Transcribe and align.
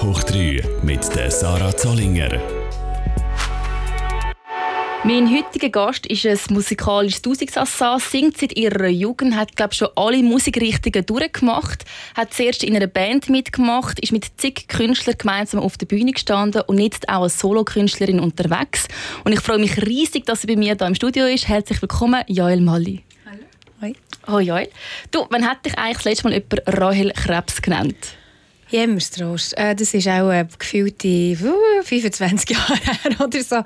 Top 0.00 0.08
hoch 0.08 0.22
3 0.22 0.62
mit 0.82 1.14
der 1.14 1.30
Sarah 1.30 1.76
Zollinger. 1.76 2.40
Mein 5.04 5.30
heutiger 5.30 5.68
Gast 5.68 6.06
ist 6.06 6.24
ein 6.24 6.38
musikalisches 6.54 7.20
Tausigsassa, 7.20 7.98
singt 7.98 8.38
seit 8.38 8.56
ihrer 8.56 8.88
Jugend, 8.88 9.36
hat 9.36 9.56
glaube 9.56 9.74
schon 9.74 9.88
alle 9.96 10.22
Musikrichtungen 10.22 11.04
durchgemacht, 11.04 11.84
hat 12.14 12.32
zuerst 12.32 12.64
in 12.64 12.76
einer 12.76 12.86
Band 12.86 13.28
mitgemacht, 13.28 14.00
ist 14.00 14.12
mit 14.12 14.26
zig 14.38 14.68
Künstlern 14.68 15.18
gemeinsam 15.18 15.60
auf 15.60 15.76
der 15.76 15.86
Bühne 15.86 16.12
gestanden 16.12 16.62
und 16.62 16.78
jetzt 16.78 17.08
auch 17.08 17.22
als 17.22 17.38
Solokünstlerin 17.38 18.20
unterwegs. 18.20 18.88
Und 19.24 19.32
ich 19.32 19.40
freue 19.40 19.58
mich 19.58 19.82
riesig, 19.84 20.24
dass 20.24 20.40
sie 20.40 20.46
bei 20.46 20.56
mir 20.56 20.76
hier 20.76 20.86
im 20.86 20.94
Studio 20.94 21.26
ist. 21.26 21.46
Herzlich 21.46 21.82
willkommen, 21.82 22.24
Joel 22.26 22.62
Malli. 22.62 23.02
Hallo. 23.26 23.42
Hoi. 23.82 23.92
Hoi 24.28 24.42
Joel. 24.42 24.68
Du, 25.10 25.26
wann 25.28 25.46
hat 25.46 25.66
dich 25.66 25.76
eigentlich 25.76 25.96
das 25.98 26.04
letzte 26.04 26.24
Mal 26.24 26.32
jemand 26.32 26.78
Rahel 26.80 27.12
Krebs 27.12 27.60
genannt? 27.60 28.19
Jämmerstrost. 28.70 29.56
Äh, 29.58 29.74
das 29.74 29.94
ist 29.94 30.06
auch 30.08 30.30
äh, 30.30 30.46
gefühlte 30.58 31.36
uh, 31.42 31.82
25 31.82 32.50
Jahre 32.56 32.76
her 32.76 33.20
oder 33.20 33.42
so. 33.42 33.56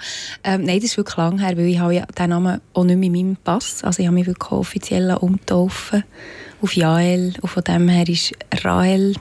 Ähm, 0.42 0.64
nein, 0.64 0.76
das 0.76 0.90
ist 0.90 0.96
wirklich 0.96 1.16
lang 1.16 1.38
her, 1.38 1.56
weil 1.56 1.66
ich 1.66 1.78
habe 1.78 1.94
ja 1.94 2.06
den 2.06 2.30
Namen 2.30 2.60
auch 2.72 2.84
nicht 2.84 2.96
mehr 2.96 3.06
in 3.08 3.12
meinem 3.12 3.36
Pass. 3.36 3.84
Also 3.84 4.00
ich 4.00 4.06
habe 4.06 4.14
mich 4.14 4.26
wirklich 4.26 4.50
offiziell 4.50 5.14
umgetaufen 5.14 6.04
auf 6.62 6.72
Jael. 6.74 7.34
Und 7.40 7.48
von 7.48 7.62
dem 7.64 7.88
her 7.88 8.08
ist 8.08 8.32
Rahel, 8.62 9.14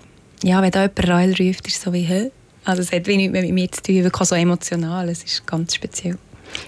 ja, 0.44 0.62
wenn 0.62 0.72
da 0.72 0.84
jemand 0.84 1.08
Rahel 1.08 1.30
ruft, 1.32 1.68
ist 1.68 1.76
es 1.76 1.82
so 1.82 1.94
wie, 1.94 2.04
hä? 2.04 2.32
Also 2.66 2.82
es 2.82 2.92
hat 2.94 3.08
wenig 3.08 3.32
mit 3.32 3.52
mir 3.52 3.70
zu 3.70 3.82
tun, 3.82 4.04
wirklich 4.04 4.30
so 4.30 4.36
emotional. 4.36 5.10
Es 5.10 5.24
ist 5.24 5.46
ganz 5.46 5.76
speziell. 5.76 6.18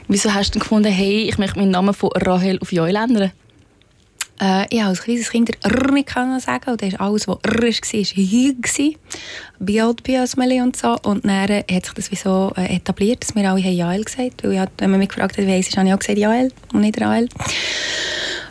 Wieso 0.07 0.33
hast 0.33 0.53
du 0.55 0.59
gefunden, 0.59 0.91
hey, 0.91 1.29
ich 1.29 1.37
möchte 1.37 1.59
meinen 1.59 1.71
Namen 1.71 1.93
von 1.93 2.09
Rahel 2.13 2.59
auf 2.59 2.71
Joel 2.71 2.95
ändern? 2.95 3.31
Äh, 4.41 4.65
ich 4.69 4.83
als 4.83 5.01
kleines 5.01 5.29
Kind 5.29 5.51
R 5.63 5.91
nicht 5.91 6.09
sagen 6.09 6.71
und 6.71 6.81
dann 6.81 6.95
alles, 6.95 7.27
was 7.27 7.37
R 7.43 7.61
war, 7.61 7.71
war 7.71 8.65
H. 8.67 8.97
Biot, 9.59 10.03
Biosmeli 10.03 10.61
und 10.61 10.75
so. 10.75 10.97
Und 11.03 11.25
dann 11.25 11.49
hat 11.49 11.85
sich 11.85 11.93
das 11.93 12.11
wie 12.11 12.15
so 12.15 12.51
äh, 12.57 12.75
etabliert, 12.75 13.23
dass 13.23 13.35
wir 13.35 13.49
alle 13.49 13.61
Jael 13.61 14.03
gesagt 14.03 14.43
haben. 14.43 14.55
Weil 14.55 14.67
wenn 14.77 14.91
man 14.91 14.99
mich 14.99 15.09
gefragt 15.09 15.37
hat, 15.37 15.45
wie 15.45 15.51
heisst, 15.51 15.77
habe 15.77 15.87
ich 15.87 15.93
auch 15.93 15.99
gesagt 15.99 16.17
Jael 16.17 16.51
und 16.73 16.81
nicht 16.81 16.99
Rael. 16.99 17.29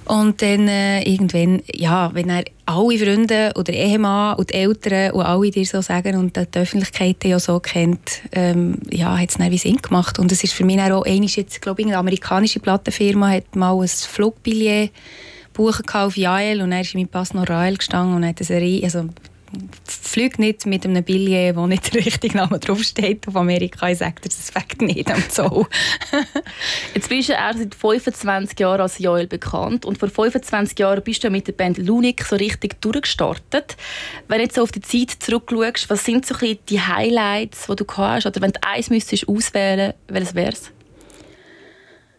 Und 0.07 0.43
dann 0.43 0.69
äh, 0.69 1.03
irgendwann, 1.03 1.63
ja, 1.73 2.11
wenn 2.15 2.29
er 2.29 2.45
alle 2.67 2.99
Freunde 2.99 3.53
oder 3.57 3.73
Ehemann 3.73 4.37
und 4.37 4.51
die 4.51 4.55
Eltern 4.55 5.13
und 5.13 5.23
alle 5.23 5.51
dir 5.51 5.65
so 5.65 5.81
sagen 5.81 6.17
und 6.17 6.37
die 6.37 6.59
Öffentlichkeit 6.59 7.25
ja 7.25 7.39
so 7.39 7.59
kennt, 7.59 8.23
ähm, 8.33 8.79
ja, 8.91 9.19
hat 9.19 9.31
es 9.31 9.37
dann 9.39 9.51
wie 9.51 9.59
Sinn 9.59 9.79
gemacht. 9.79 10.19
Und 10.19 10.31
es 10.31 10.45
ist 10.45 10.53
für 10.53 10.65
mich 10.65 10.81
auch 10.81 11.05
einmal 11.05 11.29
jetzt, 11.29 11.61
glaube 11.63 11.81
ich, 11.81 11.87
eine 11.87 11.97
amerikanische 11.97 12.61
Plattenfirma 12.61 13.31
hat 13.31 13.57
mal 13.57 13.81
ein 13.81 13.89
Flugbillett 13.89 14.91
buchen 15.55 15.89
auf 15.95 16.17
Jael 16.17 16.61
und 16.61 16.73
er 16.73 16.83
ist 16.83 16.95
in 16.95 17.01
meinem 17.01 17.09
Pass 17.09 17.33
noch 17.33 17.49
Rael 17.49 17.79
gestanden 17.79 18.17
und 18.17 18.27
hat 18.27 18.39
eine 18.39 18.45
Serie, 18.45 18.85
also 18.85 19.09
fliegt 19.87 20.39
nicht 20.39 20.67
mit 20.67 20.85
einem 20.85 21.03
Billett, 21.03 21.57
wo 21.57 21.67
nicht 21.67 21.95
der 21.95 22.05
richtige 22.05 22.37
Name 22.37 22.59
draufsteht 22.59 23.27
auf 23.29 23.37
Amerika. 23.37 23.89
Ich 23.89 23.99
sage 23.99 24.21
dir, 24.23 24.29
das 24.29 24.51
fängt 24.51 24.83
nicht 24.83 25.11
am 25.11 25.29
Zoll. 25.29 25.67
Jetzt 26.95 27.09
bist 27.09 27.29
du 27.29 27.33
erst 27.33 27.59
seit 27.59 27.75
25 27.75 28.59
Jahren 28.59 28.81
als 28.81 28.99
Joel 28.99 29.27
bekannt 29.27 29.85
und 29.85 29.99
vor 29.99 30.09
25 30.09 30.79
Jahren 30.79 31.03
bist 31.03 31.25
du 31.25 31.31
mit 31.31 31.47
der 31.47 31.53
Band 31.53 31.79
Lunik 31.79 32.25
so 32.25 32.37
richtig 32.37 32.81
durchgestartet. 32.81 33.77
Wenn 34.29 34.39
du 34.39 34.45
jetzt 34.45 34.59
auf 34.59 34.73
die 34.73 34.81
Zeit 34.81 35.11
zurückschaust, 35.21 35.91
was 35.91 36.05
sind 36.05 36.27
so 36.27 36.35
die 36.37 36.81
Highlights, 36.81 37.67
die 37.67 37.77
du 37.77 37.85
hast? 37.97 38.27
Oder 38.27 38.41
wenn 38.41 38.53
du 38.53 38.63
eins 38.63 38.91
müsstest 38.91 39.29
auswählen, 39.29 39.95
welches 40.09 40.35
wäre 40.35 40.53
es? 40.53 40.71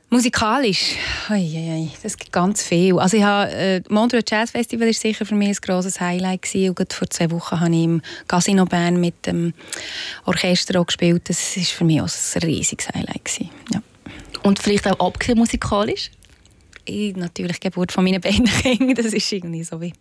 Musikalisch, 0.09 0.95
oi, 1.29 1.35
oi, 1.35 1.91
das 2.03 2.15
gibt 2.15 2.31
ganz 2.31 2.63
viel. 2.63 2.97
Also 2.99 3.17
ich 3.17 3.23
habe, 3.23 3.51
äh, 3.51 3.81
Montreux 3.89 4.23
Jazz 4.29 4.51
Festival 4.51 4.87
ist 4.87 5.01
sicher 5.01 5.25
für 5.25 5.35
mich 5.35 5.49
ein 5.49 5.55
grosses 5.61 5.99
Highlight 5.99 6.43
gewesen. 6.43 6.75
Und 6.77 6.93
vor 6.93 7.09
zwei 7.09 7.31
Wochen 7.31 7.59
habe 7.59 7.75
ich 7.75 7.83
im 7.83 8.01
Casino 8.27 8.65
Bern 8.65 8.99
mit 8.99 9.25
dem 9.25 9.53
Orchester 10.25 10.79
auch 10.79 10.85
gespielt. 10.85 11.27
Das 11.27 11.57
ist 11.57 11.71
für 11.71 11.83
mich 11.83 12.01
auch 12.01 12.07
ein 12.07 12.41
riesiges 12.43 12.87
Highlight 12.89 13.25
gewesen. 13.25 13.49
Ja. 13.73 13.81
Und 14.43 14.59
vielleicht 14.59 14.87
auch 14.87 14.99
abgesehen 15.05 15.39
musikalisch? 15.39 16.11
Ich, 16.85 17.15
natürlich 17.15 17.59
die 17.59 17.69
Geburt 17.69 17.91
von 17.91 18.03
meinen 18.03 18.21
beiden 18.21 18.45
Kindern. 18.61 18.93
Das 18.93 19.11
ist 19.11 19.31
irgendwie 19.31 19.63
so 19.63 19.81
wie 19.81 19.93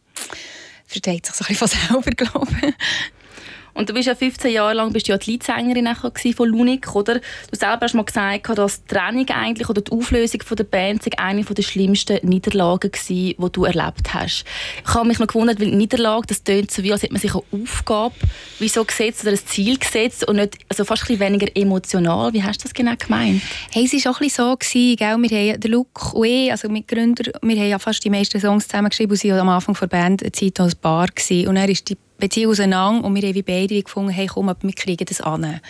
versteht 0.87 1.27
sich 1.27 1.35
so 1.35 1.45
ein 1.45 1.49
bisschen 1.49 1.69
von 1.69 2.03
selber, 2.05 2.11
glaube 2.11 2.53
ich. 2.69 2.75
Und 3.75 3.89
du 3.89 3.95
bist 3.95 4.07
ja 4.07 4.15
15 4.15 4.53
Jahre 4.53 4.75
lang 4.75 4.93
bist 4.93 5.09
du 5.09 5.13
ja 5.13 5.19
die 5.19 5.33
Leadsängerin 5.33 5.89
von 6.35 6.49
Lunik, 6.49 6.95
oder? 6.95 7.15
Du 7.15 7.59
selber 7.59 7.81
hast 7.83 7.95
mal 7.95 8.05
gesagt, 8.05 8.49
dass 8.57 8.85
die 8.85 8.95
Trennung 8.95 9.29
eigentlich 9.29 9.69
oder 9.69 9.83
die 9.83 9.93
Auflösung 9.93 10.41
der 10.57 10.65
Band 10.65 11.03
eine 11.19 11.43
der 11.43 11.63
schlimmsten 11.63 12.27
Niederlagen 12.27 12.93
war, 12.93 12.99
die 13.09 13.53
du 13.53 13.65
erlebt 13.65 14.15
hast. 14.15 14.45
Ich 14.87 14.95
habe 14.95 15.09
mich 15.09 15.19
noch 15.19 15.27
gewundert, 15.27 15.61
weil 15.61 15.69
Niederlage, 15.69 16.27
das 16.29 16.43
tönt 16.43 16.71
so 16.71 16.83
wie, 16.83 16.93
als 16.93 17.03
hätte 17.03 17.13
man 17.13 17.21
sich 17.21 17.35
eine 17.35 17.43
Aufgabe 17.63 18.15
wieso 18.59 18.85
gesetzt 18.85 19.23
oder 19.23 19.33
ein 19.33 19.39
Ziel 19.39 19.79
gesetzt 19.79 20.27
und 20.27 20.37
nicht, 20.37 20.59
also 20.69 20.85
fast 20.85 21.09
ein 21.11 21.19
weniger 21.21 21.49
emotional. 21.55 22.33
Wie 22.33 22.43
hast 22.43 22.61
du 22.61 22.63
das 22.65 22.75
genau 22.75 22.95
gemeint? 22.97 23.43
Hey, 23.73 23.85
es 23.85 24.05
war 24.05 24.13
auch 24.13 24.21
ein 24.21 24.27
bisschen 24.27 24.45
so, 24.45 24.97
gell? 24.97 25.17
wir 25.19 25.53
haben, 25.53 25.61
der 25.61 25.71
Luke 25.71 26.15
und 26.15 26.25
ich, 26.25 26.51
also 26.51 26.69
mit 26.69 26.89
Gründer, 26.89 27.33
wir 27.43 27.57
haben 27.57 27.69
ja 27.69 27.79
fast 27.79 28.05
die 28.05 28.11
meisten 28.11 28.41
Songs 28.41 28.69
zusammengeschrieben 28.69 29.17
und 29.17 29.25
waren 29.25 29.41
am 29.41 29.49
Anfang 29.49 29.77
der 29.81 29.87
Band 29.87 30.23
eine 30.23 30.33
Zeit 30.33 30.61
als 30.61 30.75
Bar 30.75 31.09
gewesen. 31.09 31.49
und 31.49 31.57
er 31.57 31.69
ist 31.69 31.89
die 31.89 31.97
Beziehung 32.19 32.53
auseinander 32.53 33.07
und 33.07 33.15
wir 33.15 33.29
haben 33.29 33.45
beide 33.45 33.83
gefunden, 33.83 34.11
hey, 34.11 34.27
komm, 34.27 34.47
wir 34.47 34.73
kriegen 34.73 35.05
das 35.05 35.21
an. 35.21 35.61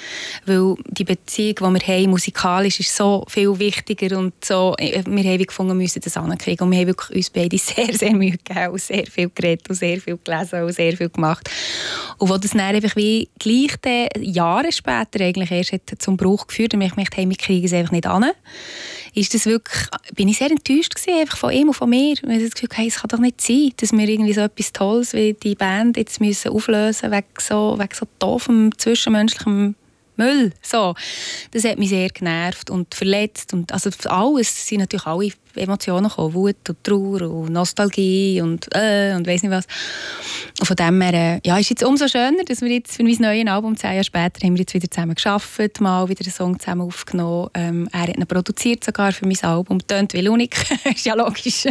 Weil 0.45 0.75
die 0.89 1.05
Beziehung, 1.05 1.55
die 1.55 1.81
wir 1.81 1.97
haben, 1.97 2.11
musikalisch, 2.11 2.81
ist 2.81 2.95
so 2.95 3.25
viel 3.29 3.59
wichtiger 3.59 4.19
und 4.19 4.33
so, 4.45 4.75
äh, 4.79 5.03
wir 5.07 5.25
haben 5.25 5.47
gefunden, 5.47 5.73
wir 5.73 5.83
müssen 5.83 6.03
das 6.03 6.17
ankriegen 6.17 6.65
und 6.65 6.73
wir 6.73 6.81
haben 6.81 6.87
wirklich 6.89 7.17
uns 7.17 7.31
beide 7.31 7.59
sehr, 7.59 7.93
sehr 7.93 8.15
Mühe 8.15 8.33
gegeben 8.33 8.69
und 8.69 8.81
sehr 8.81 9.07
viel 9.07 9.31
geredet 9.35 9.69
und 9.69 9.77
sehr 9.77 10.01
viel 10.01 10.19
gelesen 10.23 10.63
und 10.63 10.73
sehr 10.73 10.97
viel 10.97 11.09
gemacht. 11.09 11.49
Und 12.19 12.29
wo 12.29 12.37
das 12.37 12.51
dann 12.51 12.61
einfach 12.61 12.95
wie 12.97 13.29
gleich 13.39 13.73
Jahre 14.21 14.71
später 14.73 15.25
eigentlich 15.25 15.51
erst 15.51 15.73
hat 15.73 15.83
zum 15.99 16.17
Bruch 16.17 16.47
geführt 16.47 16.75
und 16.75 16.83
ich 16.83 16.95
gedacht, 16.95 17.17
hey, 17.17 17.29
wir 17.29 17.37
kriegen 17.37 17.67
es 17.67 17.73
einfach 17.73 17.93
nicht 17.93 18.07
an, 18.07 18.27
ist 19.15 19.33
das 19.33 19.47
wirklich, 19.47 19.87
bin 20.15 20.29
ich 20.29 20.39
sehr 20.39 20.51
enttäuscht 20.51 20.95
gewesen, 20.95 21.21
einfach 21.21 21.39
von 21.39 21.53
ihm 21.53 21.69
und 21.69 21.75
von 21.75 21.89
mir. 21.89 22.15
Ich 22.15 22.23
habe 22.23 22.39
das 22.39 22.53
Gefühl, 22.53 22.69
hey, 22.75 22.89
es 22.89 22.97
kann 22.97 23.09
doch 23.09 23.19
nicht 23.19 23.41
sein, 23.41 23.71
dass 23.77 23.93
wir 23.93 24.09
irgendwie 24.09 24.33
so 24.33 24.41
etwas 24.41 24.73
Tolles 24.73 25.13
wie 25.13 25.35
die 25.35 25.55
Band 25.55 25.97
jetzt 25.97 26.21
müssen 26.21 26.51
auflösen 26.51 27.13
wegen 27.13 27.27
so, 27.39 27.79
so 27.93 28.07
doofem 28.19 28.77
zwischenmenschlichem 28.77 29.77
Müll. 30.17 30.53
So. 30.63 30.95
Das 31.53 31.65
hat 31.65 31.79
mich 31.79 31.91
sehr 31.91 32.09
genervt 32.09 32.71
und 32.71 32.95
verletzt. 32.95 33.53
Und 33.53 33.73
also 33.73 33.91
alles 34.09 34.67
sind 34.67 34.81
natürlich 34.81 35.07
alle 35.07 35.31
Emotionen 35.57 36.09
gekommen. 36.09 36.35
Wut 36.35 36.69
und 36.69 36.85
Trauer 36.85 37.23
und 37.23 37.53
Nostalgie 37.53 38.41
und 38.41 38.69
äh, 38.75 39.15
und 39.15 39.27
weiss 39.27 39.43
nicht 39.43 39.53
was. 39.53 39.67
Und 40.61 40.67
von 40.67 40.77
dem 40.77 41.01
her, 41.01 41.15
äh, 41.15 41.41
ja, 41.45 41.59
ist 41.59 41.71
jetzt 41.71 41.85
umso 41.85 42.09
schöner, 42.09 42.45
dass 42.45 42.61
wir 42.61 42.71
jetzt 42.71 42.97
für 42.97 43.03
mein 43.03 43.17
neues 43.19 43.47
Album, 43.47 43.77
zehn 43.77 43.93
Jahre 43.93 44.05
später, 44.05 44.47
haben 44.47 44.55
wir 44.55 44.61
jetzt 44.61 44.75
wieder 44.75 44.91
zusammen 44.91 45.15
geschafft, 45.15 45.81
mal 45.81 46.09
wieder 46.09 46.25
einen 46.25 46.33
Song 46.33 46.59
zusammen 46.59 46.83
aufgenommen. 46.83 47.49
Ähm, 47.55 47.89
er 47.93 48.01
hat 48.01 48.17
ihn 48.17 48.27
produziert 48.27 48.85
sogar 48.85 49.13
für 49.13 49.27
mein 49.27 49.39
Album. 49.43 49.79
Tönt 49.87 50.13
wie 50.13 50.21
Lunik, 50.21 50.57
ist 50.95 51.07
ja 51.07 51.15
logisch. 51.15 51.67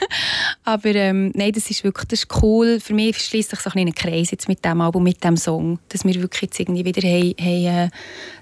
Aber 0.64 0.94
ähm, 0.94 1.32
nein, 1.34 1.52
das 1.52 1.70
ist 1.70 1.84
wirklich 1.84 2.06
das 2.08 2.20
ist 2.20 2.42
cool. 2.42 2.80
Für 2.80 2.94
mich 2.94 3.18
schließt 3.18 3.50
sich 3.50 3.60
so 3.60 3.70
ein 3.70 3.72
kleiner 3.72 3.92
Kreis 3.92 4.30
jetzt 4.30 4.48
mit 4.48 4.64
dem 4.64 4.80
Album, 4.80 5.02
mit 5.02 5.22
dem 5.24 5.36
Song, 5.36 5.78
dass 5.88 6.04
wir 6.04 6.14
wirklich 6.14 6.42
jetzt 6.42 6.60
irgendwie 6.60 6.84
wieder 6.84 7.06
haben, 7.06 7.34
haben, 7.40 7.86
äh, 7.86 7.90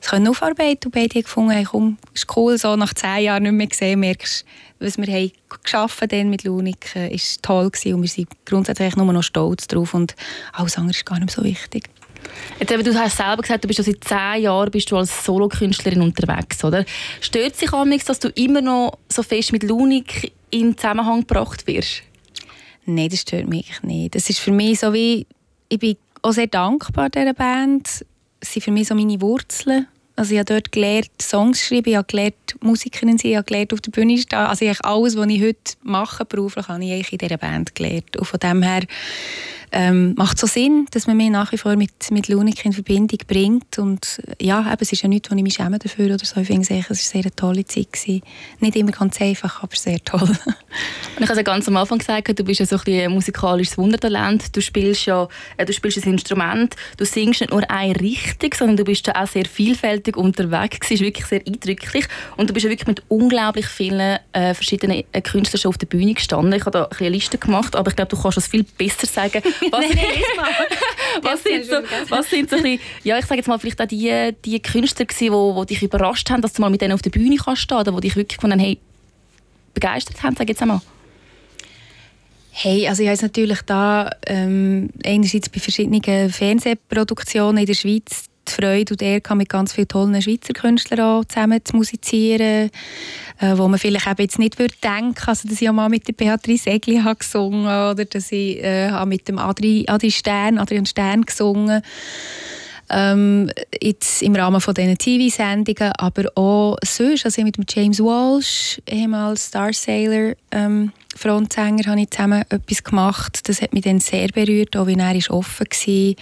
es 0.01 0.09
können 0.09 0.29
aufarbeiten 0.29 0.87
und 0.87 0.95
beide 0.95 1.23
gefunden 1.23 1.53
haben, 1.53 1.65
komm, 1.65 1.99
ist 2.15 2.37
cool, 2.37 2.59
so 2.59 2.77
nach 2.77 2.95
zehn 2.95 3.25
Jahren 3.25 3.43
nicht 3.45 3.53
mehr 3.53 3.67
gesehen, 3.67 4.01
merkst 4.01 4.45
was 4.81 4.99
wir 4.99 5.07
haben 5.07 5.33
geschaffen 5.63 6.09
haben 6.11 6.31
mit 6.31 6.45
Lunik 6.45 6.95
äh, 6.95 7.17
toll 7.43 7.71
gewesen 7.71 7.95
und 7.95 8.03
wir 8.03 8.09
sind 8.09 8.29
grundsätzlich 8.45 8.97
nur 8.97 9.13
noch 9.13 9.23
stolz 9.23 9.67
drauf 9.67 9.95
und 9.95 10.15
alles 10.53 10.77
andere 10.77 10.97
ist 10.97 11.07
gar 11.07 11.19
nicht 11.19 11.33
so 11.33 11.43
wichtig. 11.43 11.91
Jetzt 12.59 12.73
eben, 12.73 12.85
du 12.85 12.95
hast 12.95 13.17
selber 13.17 13.43
gesagt, 13.43 13.65
du 13.65 13.69
bist 13.69 13.83
seit 13.83 14.05
zehn 14.05 14.43
Jahren 14.43 14.71
bist 14.71 14.91
du 14.91 14.97
als 14.97 15.25
Solokünstlerin 15.25 16.03
unterwegs, 16.03 16.63
oder? 16.65 16.85
Stört 17.21 17.57
sich 17.57 17.73
amigs, 17.73 18.05
dass 18.05 18.19
du 18.19 18.29
immer 18.31 18.61
noch 18.61 18.99
so 19.09 19.23
fest 19.23 19.53
mit 19.53 19.63
Lunik 19.63 20.33
in 20.51 20.77
Zusammenhang 20.77 21.21
gebracht 21.21 21.67
wirst? 21.67 22.03
Nein, 22.87 23.09
das 23.09 23.21
stört 23.21 23.49
mich 23.49 23.83
nicht. 23.83 24.15
Das 24.15 24.31
ist 24.31 24.41
für 24.41 24.51
mich 24.51 24.81
so 24.81 24.93
wie, 24.93 25.27
ich 25.69 25.79
bin 25.79 25.97
auch 26.23 26.33
sehr 26.33 26.47
dankbar 26.47 27.11
dieser 27.11 27.35
Band. 27.35 28.05
Es 28.41 28.53
sind 28.53 28.63
für 28.63 28.71
mich 28.71 28.89
so 28.89 28.95
meine 28.95 29.21
Wurzeln 29.21 29.87
also 30.19 30.33
ich 30.33 30.39
habe 30.39 30.53
dort 30.53 30.73
gelernt, 30.73 31.11
Songs 31.23 31.65
schreiben, 31.65 31.91
ich 31.91 31.97
habe 31.97 32.07
gelernt, 32.07 32.35
Musikerin 32.61 33.19
sein, 33.19 33.31
ich 33.31 33.37
habe 33.37 33.45
gelernt, 33.45 33.73
auf 33.73 33.81
der 33.81 33.93
Bühne 33.93 34.19
stehen. 34.19 34.39
Also 34.39 34.65
ich 34.65 34.85
alles, 34.85 35.17
was 35.17 35.29
ich 35.29 35.41
heute 35.41 35.75
mache 35.83 36.25
beruflich, 36.25 36.67
habe 36.67 36.85
ich 36.85 37.13
in 37.13 37.19
dieser 37.19 37.37
Band 37.37 37.75
gelernt. 37.77 38.17
Und 38.17 38.27
von 38.27 38.41
dem 38.41 38.63
her 38.63 38.83
ähm, 39.73 40.15
macht 40.17 40.39
so 40.39 40.47
Sinn, 40.47 40.87
dass 40.93 41.07
man 41.07 41.17
mich 41.17 41.31
nach 41.31 41.53
wie 41.53 41.59
vor 41.59 41.77
mit, 41.77 42.11
mit 42.11 42.29
Lunik 42.29 42.65
in 42.65 42.73
Verbindung 42.73 43.19
bringt. 43.27 43.79
Und 43.79 44.23
ja, 44.41 44.61
eben, 44.61 44.79
es 44.81 44.93
ist 44.93 45.03
ja 45.03 45.09
nichts, 45.09 45.31
wo 45.31 45.37
ich 45.37 45.43
mich 45.43 45.55
schäme 45.55 45.79
dafür 45.79 46.15
oder 46.15 46.25
so. 46.25 46.41
Ich 46.41 46.47
finde 46.47 46.63
es 46.63 46.71
war 46.71 46.77
eine 46.77 46.97
sehr 46.97 47.37
tolle 47.37 47.65
Zeit. 47.65 47.93
Gewesen. 47.93 48.23
Nicht 48.61 48.77
immer 48.77 48.91
ganz 48.91 49.21
einfach, 49.21 49.63
aber 49.63 49.77
sehr 49.77 50.03
toll. 50.05 50.21
Und 51.17 51.23
ich 51.23 51.29
habe 51.29 51.45
ganz 51.45 51.69
am 51.69 51.77
Anfang 51.77 51.99
gesagt, 51.99 52.39
du 52.39 52.45
bist 52.45 52.61
ja 52.61 52.67
so 52.67 52.77
ein, 52.87 53.01
ein 53.01 53.13
musikalisches 53.13 53.79
Wundertalent. 53.79 54.57
Du 54.57 54.61
spielst 54.61 55.07
ja 55.07 55.29
äh, 55.57 55.65
du 55.65 55.73
spielst 55.73 55.99
ein 55.99 56.13
Instrument, 56.13 56.75
du 56.97 57.05
singst 57.05 57.41
nicht 57.41 57.51
nur 57.51 57.69
eine 57.71 57.99
Richtung, 57.99 58.51
sondern 58.57 58.77
du 58.77 58.85
bist 58.85 59.07
ja 59.07 59.23
auch 59.23 59.27
sehr 59.27 59.45
vielfältig 59.45 60.08
unterwegs. 60.17 60.79
Das 60.81 60.91
ist 60.91 61.01
wirklich 61.01 61.27
sehr 61.27 61.41
eindrücklich. 61.47 62.07
Und 62.37 62.51
du 62.51 62.55
bist 62.55 62.65
ja 62.65 62.71
wirklich 62.71 62.87
mit 62.87 63.03
unglaublich 63.09 63.67
vielen 63.67 64.19
äh, 64.33 64.55
verschiedenen 64.55 65.05
äh, 65.13 65.21
Künstlern 65.21 65.61
schon 65.61 65.69
auf 65.71 65.79
der 65.79 65.87
Bühne 65.87 66.15
gestanden. 66.15 66.53
Ich 66.53 66.65
habe 66.65 66.71
da 66.71 66.89
eine 66.99 67.09
Liste 67.09 67.39
gemacht, 67.39 67.77
aber 67.77 67.91
ich 67.91 67.97
glaube, 67.97 68.11
du 68.15 68.21
kannst 68.21 68.37
das 68.37 68.47
viel 68.47 68.65
besser 68.65 69.07
sagen 69.07 69.43
Was, 69.71 69.85
was, 71.23 71.43
sind 71.43 71.65
so, 71.65 71.77
was 72.09 72.31
sind 72.31 72.51
so 72.51 72.57
ein 72.57 72.63
bisschen, 72.63 72.81
ja, 73.05 73.19
ich 73.19 73.27
sage 73.27 73.37
jetzt 73.37 73.49
mal, 73.49 73.59
vielleicht 73.59 73.81
auch 73.81 73.87
die, 73.87 74.35
die 74.45 74.61
Künstler 74.61 75.05
gewesen, 75.05 75.33
die, 75.33 75.61
die 75.61 75.75
dich 75.75 75.83
überrascht 75.83 76.31
haben, 76.31 76.43
dass 76.43 76.53
du 76.53 76.63
mal 76.63 76.71
mit 76.71 76.81
denen 76.81 76.93
auf 76.93 77.03
der 77.03 77.11
Bühne 77.11 77.37
kannst 77.37 77.63
stehen, 77.63 77.79
oder 77.79 77.93
die 77.93 78.01
dich 78.01 78.17
wirklich 78.17 78.41
von 78.41 78.51
hey, 78.59 78.79
begeistert 79.75 80.23
haben, 80.23 80.37
sage 80.37 80.53
jetzt 80.53 80.63
einmal? 80.63 80.81
Hey, 82.61 82.89
also 82.89 83.05
ich 83.05 83.09
habe 83.09 83.23
natürlich 83.23 83.63
da 83.63 84.11
ähm, 84.27 84.91
einerseits 85.05 85.49
bei 85.49 85.61
verschiedenen 85.61 86.31
Fernsehproduktionen 86.31 87.59
in 87.59 87.67
der 87.67 87.75
Schweiz 87.75 88.28
die 88.49 88.55
Freude 88.55 88.95
und 88.95 89.03
Ehre 89.03 89.37
mit 89.37 89.49
ganz 89.49 89.73
vielen 89.73 89.89
tollen 89.89 90.21
Schweizer 90.23 90.53
Künstlern 90.53 91.01
auch 91.01 91.25
zusammen 91.25 91.65
zu 91.65 91.77
musizieren, 91.77 92.71
äh, 93.41 93.57
wo 93.57 93.69
man 93.69 93.79
vielleicht 93.79 94.07
eben 94.07 94.23
jetzt 94.23 94.39
nicht 94.39 94.59
würde 94.59 94.75
denken, 94.83 95.23
also 95.27 95.49
dass 95.49 95.61
ich 95.61 95.69
auch 95.69 95.75
mal 95.75 95.89
mit 95.89 96.09
der 96.09 96.13
Beatrice 96.13 96.71
Egli 96.71 97.01
habe 97.01 97.17
gesungen 97.17 97.67
oder 97.67 98.05
dass 98.05 98.33
ich 98.33 98.63
äh, 98.63 99.05
mit 99.07 99.29
dem 99.29 99.39
Adri, 99.39 99.85
Adri 99.89 100.11
Stern, 100.11 100.59
Adrian 100.59 100.87
Stern 100.87 101.23
gesungen. 101.23 101.83
Ähm, 102.91 103.51
jetzt 103.83 104.23
im 104.23 104.35
Rahmen 104.35 104.63
von 104.63 104.73
diesen 104.73 104.97
TV-Sendungen, 104.97 105.93
aber 105.99 106.31
auch 106.37 106.79
sonst, 106.83 107.27
also 107.27 107.43
mit 107.43 107.59
dem 107.59 107.67
James 107.69 108.01
Walsh, 108.01 108.81
ehemals 108.87 109.47
Star 109.47 109.75
Sailor, 109.75 110.35
ähm, 110.53 110.93
Frontsänger, 111.19 111.87
habe 111.87 112.01
ich 112.01 112.11
zusammen 112.11 112.45
etwas 112.49 112.85
gemacht. 112.85 113.49
Das 113.49 113.61
hat 113.61 113.73
mich 113.73 113.85
dann 113.85 114.01
sehr 114.01 114.29
berührt, 114.29 114.77
auch 114.77 114.87
wie 114.87 114.95
er 114.95 115.31
offen 115.31 115.67
war. 115.67 116.15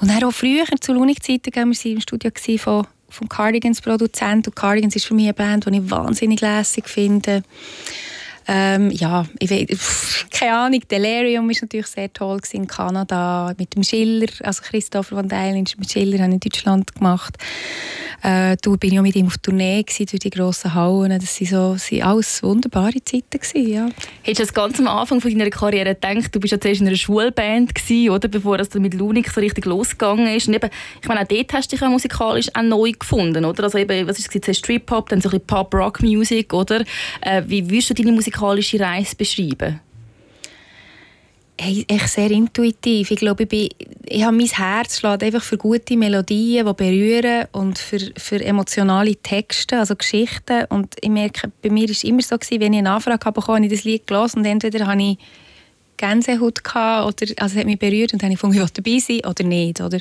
Und 0.00 0.10
dann 0.10 0.24
auch 0.24 0.32
früher, 0.32 0.64
zu 0.80 0.92
Lunig-Zeiten, 0.92 1.54
wir 1.54 1.62
waren 1.62 1.72
im 1.72 2.00
Studio 2.00 2.30
von 2.58 2.86
vom 3.08 3.28
Cardigans 3.28 3.80
Produzent 3.80 4.48
und 4.48 4.56
Cardigans 4.56 4.96
ist 4.96 5.06
für 5.06 5.14
mich 5.14 5.26
eine 5.26 5.34
Band, 5.34 5.64
die 5.66 5.76
ich 5.76 5.90
wahnsinnig 5.90 6.40
lässig 6.40 6.88
finde. 6.88 7.42
Ähm, 8.48 8.90
ja, 8.90 9.26
ich 9.40 9.50
weiß, 9.50 10.26
keine 10.30 10.56
Ahnung, 10.56 10.80
Delirium 10.88 11.48
war 11.48 11.56
natürlich 11.62 11.88
sehr 11.88 12.12
toll 12.12 12.40
in 12.52 12.66
Kanada, 12.66 13.52
mit 13.58 13.74
dem 13.74 13.82
Schiller, 13.82 14.28
also 14.42 14.62
Christopher 14.62 15.16
van 15.16 15.28
Dijlen 15.28 15.66
mit 15.78 15.90
Schiller 15.90 16.18
habe 16.18 16.28
ich 16.28 16.34
in 16.34 16.40
Deutschland 16.40 16.94
gemacht. 16.94 17.36
Äh, 18.22 18.56
du 18.62 18.76
bin 18.76 18.98
auch 18.98 19.02
mit 19.02 19.16
ihm 19.16 19.26
auf 19.26 19.38
Tournee 19.38 19.82
gewesen, 19.82 20.06
durch 20.06 20.20
die 20.20 20.30
grossen 20.30 20.74
Hallen. 20.74 21.18
Das 21.20 21.40
waren 21.40 21.78
so, 21.78 22.02
alles 22.02 22.42
wunderbare 22.42 23.02
Zeiten. 23.04 23.24
Gewesen, 23.30 23.72
ja. 23.72 23.88
Hättest 24.22 24.40
du 24.40 24.44
das 24.44 24.54
ganz 24.54 24.78
am 24.80 24.88
Anfang 24.88 25.20
von 25.20 25.30
deiner 25.30 25.50
Karriere 25.50 25.94
gedacht, 25.94 26.34
du 26.34 26.40
bist 26.40 26.52
ja 26.52 26.60
zuerst 26.60 26.80
in 26.80 26.86
einer 26.86 26.96
Schulband 26.96 27.74
gewesen, 27.74 28.10
oder, 28.10 28.28
bevor 28.28 28.58
es 28.58 28.72
mit 28.74 28.94
Lunik 28.94 29.30
so 29.30 29.40
richtig 29.40 29.64
losgegangen 29.66 30.26
ist. 30.34 30.48
Und 30.48 30.54
eben, 30.54 30.70
ich 31.00 31.08
meine, 31.08 31.20
auch 31.20 31.28
dort 31.28 31.52
hast 31.52 31.70
du 31.70 31.76
dich 31.76 31.80
ja 31.80 31.88
musikalisch 31.88 32.48
auch 32.54 32.62
neu 32.62 32.92
gefunden, 32.92 33.44
oder? 33.44 33.64
Also 33.64 33.78
eben, 33.78 34.06
was 34.06 34.18
ist 34.18 34.34
es, 34.34 34.58
Strip-Hop, 34.58 35.08
dann 35.08 35.20
so 35.20 35.28
ein 35.28 35.32
bisschen 35.32 35.46
Pop-Rock-Music? 35.46 36.52
Äh, 36.52 37.42
wie 37.46 37.68
würdest 37.68 37.90
du 37.90 37.94
deine 37.94 38.12
musikalische 38.12 38.80
Reise 38.80 39.16
beschreiben? 39.16 39.80
Echt 41.58 42.08
sehr 42.08 42.30
intuitiv. 42.30 43.10
Ich 43.10 43.18
glaube, 43.18 43.44
ich, 43.44 43.48
bin, 43.48 43.68
ich 44.04 44.22
habe 44.24 44.36
mein 44.36 44.46
Herz 44.46 44.98
schlägt 44.98 45.22
einfach 45.22 45.42
für 45.42 45.56
gute 45.56 45.96
Melodien, 45.96 46.66
die 46.66 46.72
berühren 46.74 47.46
und 47.52 47.78
für, 47.78 47.98
für 48.18 48.44
emotionale 48.44 49.16
Texte, 49.16 49.78
also 49.78 49.96
Geschichten. 49.96 50.66
Und 50.68 50.96
ich 51.00 51.08
merke, 51.08 51.50
bei 51.62 51.70
mir 51.70 51.84
war 51.84 51.92
es 51.92 52.04
immer 52.04 52.20
so, 52.20 52.36
gewesen, 52.36 52.60
wenn 52.60 52.74
ich 52.74 52.80
eine 52.80 52.90
Anfrage 52.90 53.24
habe, 53.24 53.46
habe 53.46 53.64
ich 53.64 53.72
das 53.72 53.84
Lied 53.84 54.06
gelesen 54.06 54.40
und 54.40 54.44
entweder 54.44 54.86
habe 54.86 55.02
ich 55.02 55.18
Gänsehaut 55.96 56.62
gehabt, 56.62 57.06
oder 57.06 57.32
also 57.42 57.54
es 57.54 57.60
hat 57.60 57.66
mich 57.66 57.78
berührt 57.78 58.12
und 58.12 58.22
dann 58.22 58.26
habe 58.26 58.34
ich 58.34 58.40
gefunden, 58.40 58.62
ich 58.62 58.70
dabei 58.70 58.98
sein 58.98 59.20
oder 59.24 59.44
nicht. 59.44 59.80
Oder? 59.80 59.98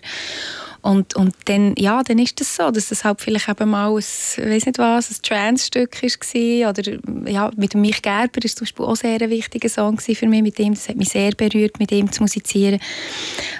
Und, 0.86 1.16
und 1.16 1.34
dann, 1.46 1.74
ja, 1.80 2.04
dann 2.04 2.20
ist 2.20 2.40
das 2.40 2.56
so, 2.56 2.70
dass 2.70 2.90
das 2.90 3.04
halt 3.04 3.20
vielleicht 3.20 3.50
eben 3.50 3.72
mal 3.72 3.88
ein, 3.88 3.96
weiß 3.96 4.68
nicht 4.68 4.78
was, 4.78 5.10
ein 5.10 5.18
Trance-Stück 5.24 6.00
war. 6.04 6.70
Oder 6.70 7.00
ja, 7.28 7.50
mit 7.58 7.74
Mich 7.74 8.04
Gerber 8.04 8.44
ist 8.44 8.60
zum 8.60 8.66
Beispiel 8.66 8.86
auch 8.86 8.96
sehr 8.96 9.20
ein 9.20 9.32
wichtiger 9.32 9.68
Song 9.68 10.00
für 10.00 10.28
mich. 10.28 10.44
Mit 10.44 10.60
ihm, 10.60 10.76
das 10.76 10.88
hat 10.88 10.96
mich 10.96 11.10
sehr 11.10 11.32
berührt, 11.32 11.80
mit 11.80 11.92
ihm 11.92 12.12
zu 12.12 12.22
musizieren. 12.22 12.80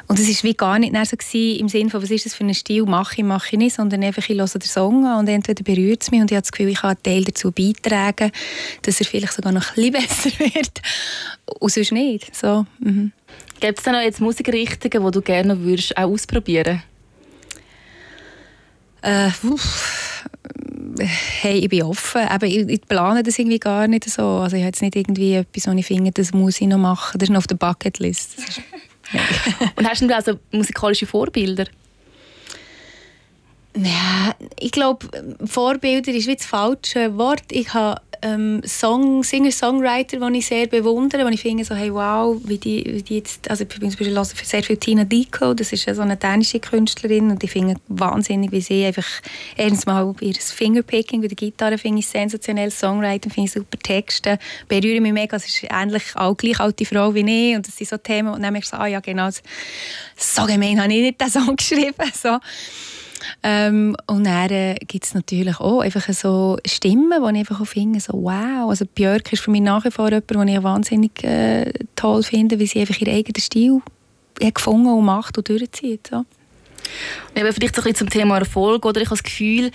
Und 0.08 0.20
es 0.20 0.44
war 0.44 0.54
gar 0.54 0.78
nicht 0.78 0.94
so 1.08 1.18
gewesen, 1.18 1.60
im 1.62 1.68
Sinne 1.68 1.90
von, 1.90 2.04
was 2.04 2.12
ist 2.12 2.28
das 2.28 2.36
für 2.36 2.44
ein 2.44 2.54
Stil, 2.54 2.84
mache 2.84 3.16
ich, 3.18 3.24
mache 3.24 3.48
ich 3.54 3.58
nicht, 3.58 3.76
sondern 3.76 4.04
einfach, 4.04 4.30
ich 4.30 4.38
höre 4.38 4.46
den 4.46 4.62
Song 4.62 5.08
an 5.08 5.22
und 5.22 5.28
entweder 5.28 5.64
berührt 5.64 6.04
es 6.04 6.12
mich 6.12 6.22
und 6.22 6.30
ich 6.30 6.36
habe 6.36 6.44
das 6.44 6.52
Gefühl, 6.52 6.70
ich 6.70 6.82
kann 6.82 6.92
einen 6.92 7.02
Teil 7.02 7.24
dazu 7.24 7.52
beitragen, 7.52 8.32
dass 8.84 9.00
er 9.00 9.08
vielleicht 9.08 9.34
sogar 9.34 9.52
noch 9.52 9.76
ein 9.76 9.92
bisschen 9.92 10.32
besser 10.38 10.40
wird. 10.40 10.82
Und 11.60 11.72
sonst 11.72 11.92
nicht. 11.92 12.36
So, 12.36 12.68
mhm. 12.78 13.14
Gibt 13.60 13.80
es 13.80 13.84
da 13.84 13.94
noch 13.94 14.02
jetzt 14.02 14.22
Musikrichtungen, 14.22 15.04
die 15.04 15.12
du 15.12 15.22
gerne 15.24 15.60
würdest, 15.60 15.98
auch 15.98 16.12
ausprobieren 16.12 16.66
würdest? 16.66 16.95
Äh, 19.06 19.30
hey, 21.00 21.60
ich 21.60 21.70
bin 21.70 21.84
offen. 21.84 22.22
Aber 22.22 22.48
ich, 22.48 22.68
ich, 22.68 22.82
plane 22.82 23.22
das 23.22 23.38
irgendwie 23.38 23.60
gar 23.60 23.88
nicht 23.88 24.10
so. 24.10 24.24
Also 24.24 24.56
ich 24.56 24.64
habe 24.64 24.70
jetzt 24.70 24.82
nicht 24.82 24.96
irgendwie 24.96 25.36
etwas, 25.36 25.68
wo 25.68 25.72
ich 25.72 25.86
finde, 25.86 26.12
das 26.12 26.34
muss 26.34 26.60
ich 26.60 26.68
noch 26.68 26.80
machen. 26.80 27.20
Das 27.20 27.30
ist 27.30 27.34
noch 27.34 27.40
auf 27.40 27.48
der 27.48 27.56
Bucketlist. 27.56 28.38
Und 29.76 29.88
hast 29.88 30.02
du 30.02 30.16
also 30.16 30.40
musikalische 30.52 31.06
Vorbilder? 31.06 31.66
Ja, 33.78 34.36
ich 34.60 34.72
glaube, 34.72 35.08
Vorbilder 35.46 36.12
ist 36.12 36.28
wie 36.28 36.36
das 36.36 36.46
falsche 36.46 37.16
Wort. 37.18 37.44
Ich 37.52 37.74
habe 37.74 38.02
ähm, 38.26 38.62
Song, 38.66 39.24
Singer-Songwriter, 39.24 40.18
die 40.18 40.38
ich 40.40 40.48
sehr 40.48 40.66
bewundere, 40.66 41.24
wo 41.26 41.30
ich 41.30 41.42
finde, 41.42 41.64
so, 41.64 41.76
hey, 41.76 41.94
wow, 41.94 42.36
wie 42.44 42.58
die, 42.58 42.84
wie 42.86 43.04
die 43.04 43.18
jetzt, 43.18 43.50
also 43.50 43.64
ich 43.64 43.70
bin 43.70 43.92
zum 43.92 44.00
Beispiel 44.00 44.46
sehr 44.46 44.64
viel 44.64 44.78
Tina 44.78 45.04
Dico, 45.04 45.54
das 45.54 45.72
ist 45.72 45.88
so 45.88 46.02
eine 46.02 46.18
dänische 46.18 46.60
Künstlerin 46.60 47.30
und 47.30 47.44
ich 47.44 47.52
finde 47.52 47.76
wahnsinnig, 47.88 48.52
wie 48.52 48.62
sie 48.62 48.84
einfach 48.84 49.06
erstens 49.56 49.86
mal 49.86 50.16
ihr 50.22 50.34
Fingerpicking 50.34 51.22
bei 51.22 51.28
der 51.28 51.36
Gitarre 51.36 51.78
finde 51.78 52.00
ich 52.00 52.08
sensationell, 52.08 52.72
Songwriting 52.72 53.32
finde 53.32 53.48
ich 53.48 53.54
super, 53.54 53.78
Texte 53.78 54.40
berühren 54.68 55.04
mich 55.04 55.14
mega, 55.14 55.38
es 55.38 55.46
ist 55.46 55.64
ähnlich 55.70 56.04
auch 56.16 56.36
gleich 56.36 56.60
alte 56.60 56.86
Frau 56.86 57.14
wie 57.14 57.20
ich 57.20 57.56
und 57.56 57.68
das 57.68 57.78
sind 57.78 57.90
so 57.90 57.98
Themen, 57.98 58.34
und 58.34 58.42
dann 58.42 58.54
merke 58.54 58.66
ich 58.66 58.70
so, 58.70 58.78
ah 58.78 58.88
ja 58.88 59.02
genau, 59.02 59.30
so 60.18 60.46
gemein 60.46 60.82
habe 60.82 60.92
ich 60.92 61.02
nicht 61.02 61.22
den 61.22 61.30
Song 61.30 61.56
geschrieben, 61.58 62.12
so. 62.14 62.40
Ähm, 63.44 63.96
und 64.08 64.26
dann 64.26 64.50
äh, 64.50 64.76
gibt 64.88 65.06
es 65.06 65.14
natürlich 65.14 65.60
auch 65.60 65.82
einfach 65.82 66.08
so 66.14 66.58
Stimmen, 66.66 67.12
die 67.12 67.32
ich 67.32 67.40
einfach 67.40 67.62
auch 67.62 67.68
finde, 67.68 68.00
so 68.00 68.14
wow. 68.14 68.70
Also 68.70 68.86
Björk 68.86 69.32
ist 69.34 69.42
für 69.42 69.52
mich 69.52 69.62
nach 69.62 69.86
wie 69.86 69.92
vor 69.92 70.10
jemand, 70.10 70.32
den 70.32 70.48
ich 70.48 70.64
wahnsinnig 70.64 71.24
äh, 71.24 71.72
toll 71.96 72.24
finde, 72.24 72.60
weil 72.60 72.68
sie 72.68 72.82
einfach 72.82 73.00
ihren 73.00 73.16
eigenen 73.16 73.42
Stil 73.42 73.82
hat 74.44 74.56
gefunden 74.56 74.88
und 74.88 75.06
macht 75.06 75.38
und 75.38 75.48
durchzieht. 75.48 76.08
So. 76.08 76.26
Ja, 77.36 77.52
vielleicht 77.52 77.76
so 77.76 77.82
ein 77.82 77.86
bisschen 77.86 77.96
zum 77.96 78.10
Thema 78.10 78.38
Erfolg. 78.38 78.86
Oder? 78.86 79.02
Ich 79.02 79.08
habe 79.08 79.18
das 79.18 79.24
Gefühl, 79.24 79.72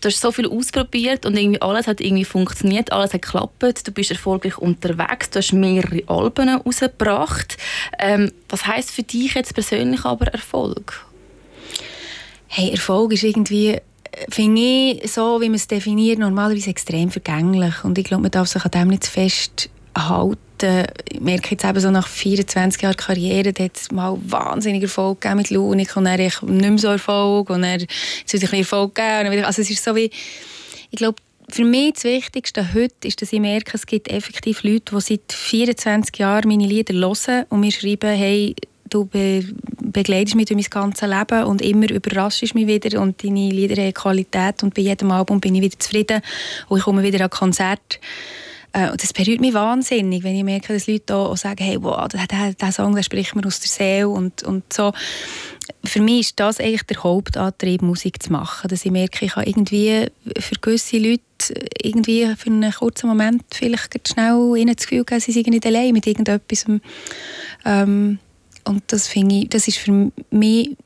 du 0.00 0.08
hast 0.08 0.20
so 0.20 0.32
viel 0.32 0.48
ausprobiert 0.48 1.26
und 1.26 1.36
irgendwie 1.36 1.60
alles 1.60 1.86
hat 1.86 2.00
irgendwie 2.00 2.24
funktioniert, 2.24 2.92
alles 2.92 3.14
hat 3.14 3.22
geklappt, 3.22 3.86
du 3.86 3.92
bist 3.92 4.10
erfolgreich 4.10 4.58
unterwegs, 4.58 5.30
du 5.30 5.38
hast 5.38 5.52
mehrere 5.52 6.02
Alben 6.06 6.48
rausgebracht. 6.48 7.56
Ähm, 7.98 8.32
was 8.48 8.66
heißt 8.66 8.90
für 8.90 9.02
dich 9.02 9.34
jetzt 9.34 9.54
persönlich 9.54 10.04
aber 10.04 10.26
Erfolg? 10.28 11.05
Hey, 12.58 12.70
Erfolg 12.70 13.12
ist 13.12 13.22
irgendwie, 13.22 13.76
finde 14.30 14.62
ich, 14.62 15.12
so 15.12 15.42
wie 15.42 15.50
man 15.50 15.56
es 15.56 15.68
definiert, 15.68 16.18
normalerweise 16.18 16.70
extrem 16.70 17.10
vergänglich. 17.10 17.84
Und 17.84 17.98
ich 17.98 18.04
glaube, 18.04 18.22
man 18.22 18.30
darf 18.30 18.48
sich 18.48 18.64
an 18.64 18.70
dem 18.70 18.88
nicht 18.88 19.04
zu 19.04 19.10
fest. 19.10 19.68
Ich 19.94 21.20
merke 21.20 21.50
jetzt 21.50 21.66
eben 21.66 21.80
so 21.80 21.90
nach 21.90 22.08
24 22.08 22.80
Jahren 22.80 22.96
Karriere, 22.96 23.52
da 23.52 23.64
hat 23.64 23.76
es 23.76 23.90
mal 23.90 24.16
wahnsinnig 24.22 24.82
Erfolg 24.84 25.20
gegeben 25.20 25.36
mit 25.36 25.50
Lunik 25.50 25.94
und 25.98 26.06
dann 26.06 26.18
nicht 26.18 26.40
mehr 26.40 26.78
so 26.78 26.88
Erfolg 26.88 27.50
und 27.50 27.60
dann 27.60 27.80
jetzt 27.80 28.32
wieder 28.32 28.50
ein 28.50 28.60
Erfolg 28.60 28.94
gegeben. 28.94 29.44
Also 29.44 29.60
es 29.60 29.68
ist 29.68 29.84
so 29.84 29.94
wie, 29.94 30.10
ich 30.90 30.96
glaube, 30.96 31.18
für 31.50 31.64
mich 31.66 31.92
das 31.92 32.04
Wichtigste 32.04 32.72
heute 32.72 33.06
ist, 33.06 33.20
dass 33.20 33.34
ich 33.34 33.40
merke, 33.40 33.72
es 33.74 33.84
gibt 33.84 34.08
effektiv 34.08 34.62
Leute, 34.62 34.94
die 34.94 35.00
seit 35.02 35.30
24 35.30 36.16
Jahren 36.16 36.48
meine 36.48 36.66
Lieder 36.66 36.94
hören 36.94 37.44
und 37.50 37.60
mir 37.60 37.70
schreiben, 37.70 38.16
hey, 38.16 38.56
du 38.96 39.04
be 39.04 39.44
begleitest 39.92 40.36
mich 40.36 40.46
durch 40.46 40.60
mein 40.60 40.82
ganzes 40.82 41.08
Leben 41.08 41.44
und 41.44 41.62
immer 41.62 41.90
überraschst 41.90 42.54
mich 42.54 42.66
wieder 42.66 43.00
und 43.00 43.22
deine 43.22 43.48
Lieder 43.48 43.82
haben 43.82 43.94
Qualität 43.94 44.62
und 44.62 44.74
bei 44.74 44.82
jedem 44.82 45.10
Album 45.10 45.40
bin 45.40 45.54
ich 45.54 45.62
wieder 45.62 45.78
zufrieden 45.78 46.20
und 46.68 46.78
ich 46.78 46.84
komme 46.84 47.02
wieder 47.02 47.24
an 47.24 47.30
Konzert. 47.30 48.00
Äh, 48.72 48.90
und 48.90 49.02
das 49.02 49.14
berührt 49.14 49.40
mich 49.40 49.54
wahnsinnig, 49.54 50.22
wenn 50.22 50.36
ich 50.36 50.44
merke, 50.44 50.74
dass 50.74 50.86
Leute 50.86 51.14
auch 51.14 51.36
sagen, 51.36 51.64
hey, 51.64 51.78
wow, 51.80 52.06
der, 52.08 52.72
Song 52.72 52.94
der 52.94 53.02
spricht 53.02 53.34
mir 53.34 53.46
aus 53.46 53.60
der 53.60 53.68
Seele 53.68 54.08
und, 54.08 54.42
und 54.42 54.70
so. 54.70 54.92
Für 55.84 56.02
mich 56.02 56.20
ist 56.20 56.40
das 56.40 56.60
eigentlich 56.60 56.82
der 56.82 57.02
Hauptantrieb, 57.02 57.80
Musik 57.80 58.22
zu 58.22 58.32
machen. 58.32 58.68
Dass 58.68 58.84
ich 58.84 58.92
merke, 58.92 59.24
ich 59.24 59.32
kann 59.32 59.44
irgendwie 59.44 60.06
für 60.38 60.56
gewisse 60.60 60.98
Leute 60.98 61.22
irgendwie 61.80 62.26
für 62.36 62.50
einen 62.50 62.72
kurzen 62.72 63.08
Moment 63.08 63.44
vielleicht 63.50 64.08
schnell 64.08 64.64
das 64.66 64.86
Gefühl 64.86 65.04
geben, 65.04 65.20
sie 65.20 65.32
sind 65.32 65.46
nicht 65.46 65.64
allein 65.64 65.92
mit 65.92 66.06
irgendetwas. 66.06 66.66
Ähm, 67.64 68.18
und 68.66 68.82
das 68.88 69.08
finde 69.08 69.36
ich, 69.36 69.48
das 69.48 69.68
ist 69.68 69.78
für 69.78 70.10
mich 70.30 70.76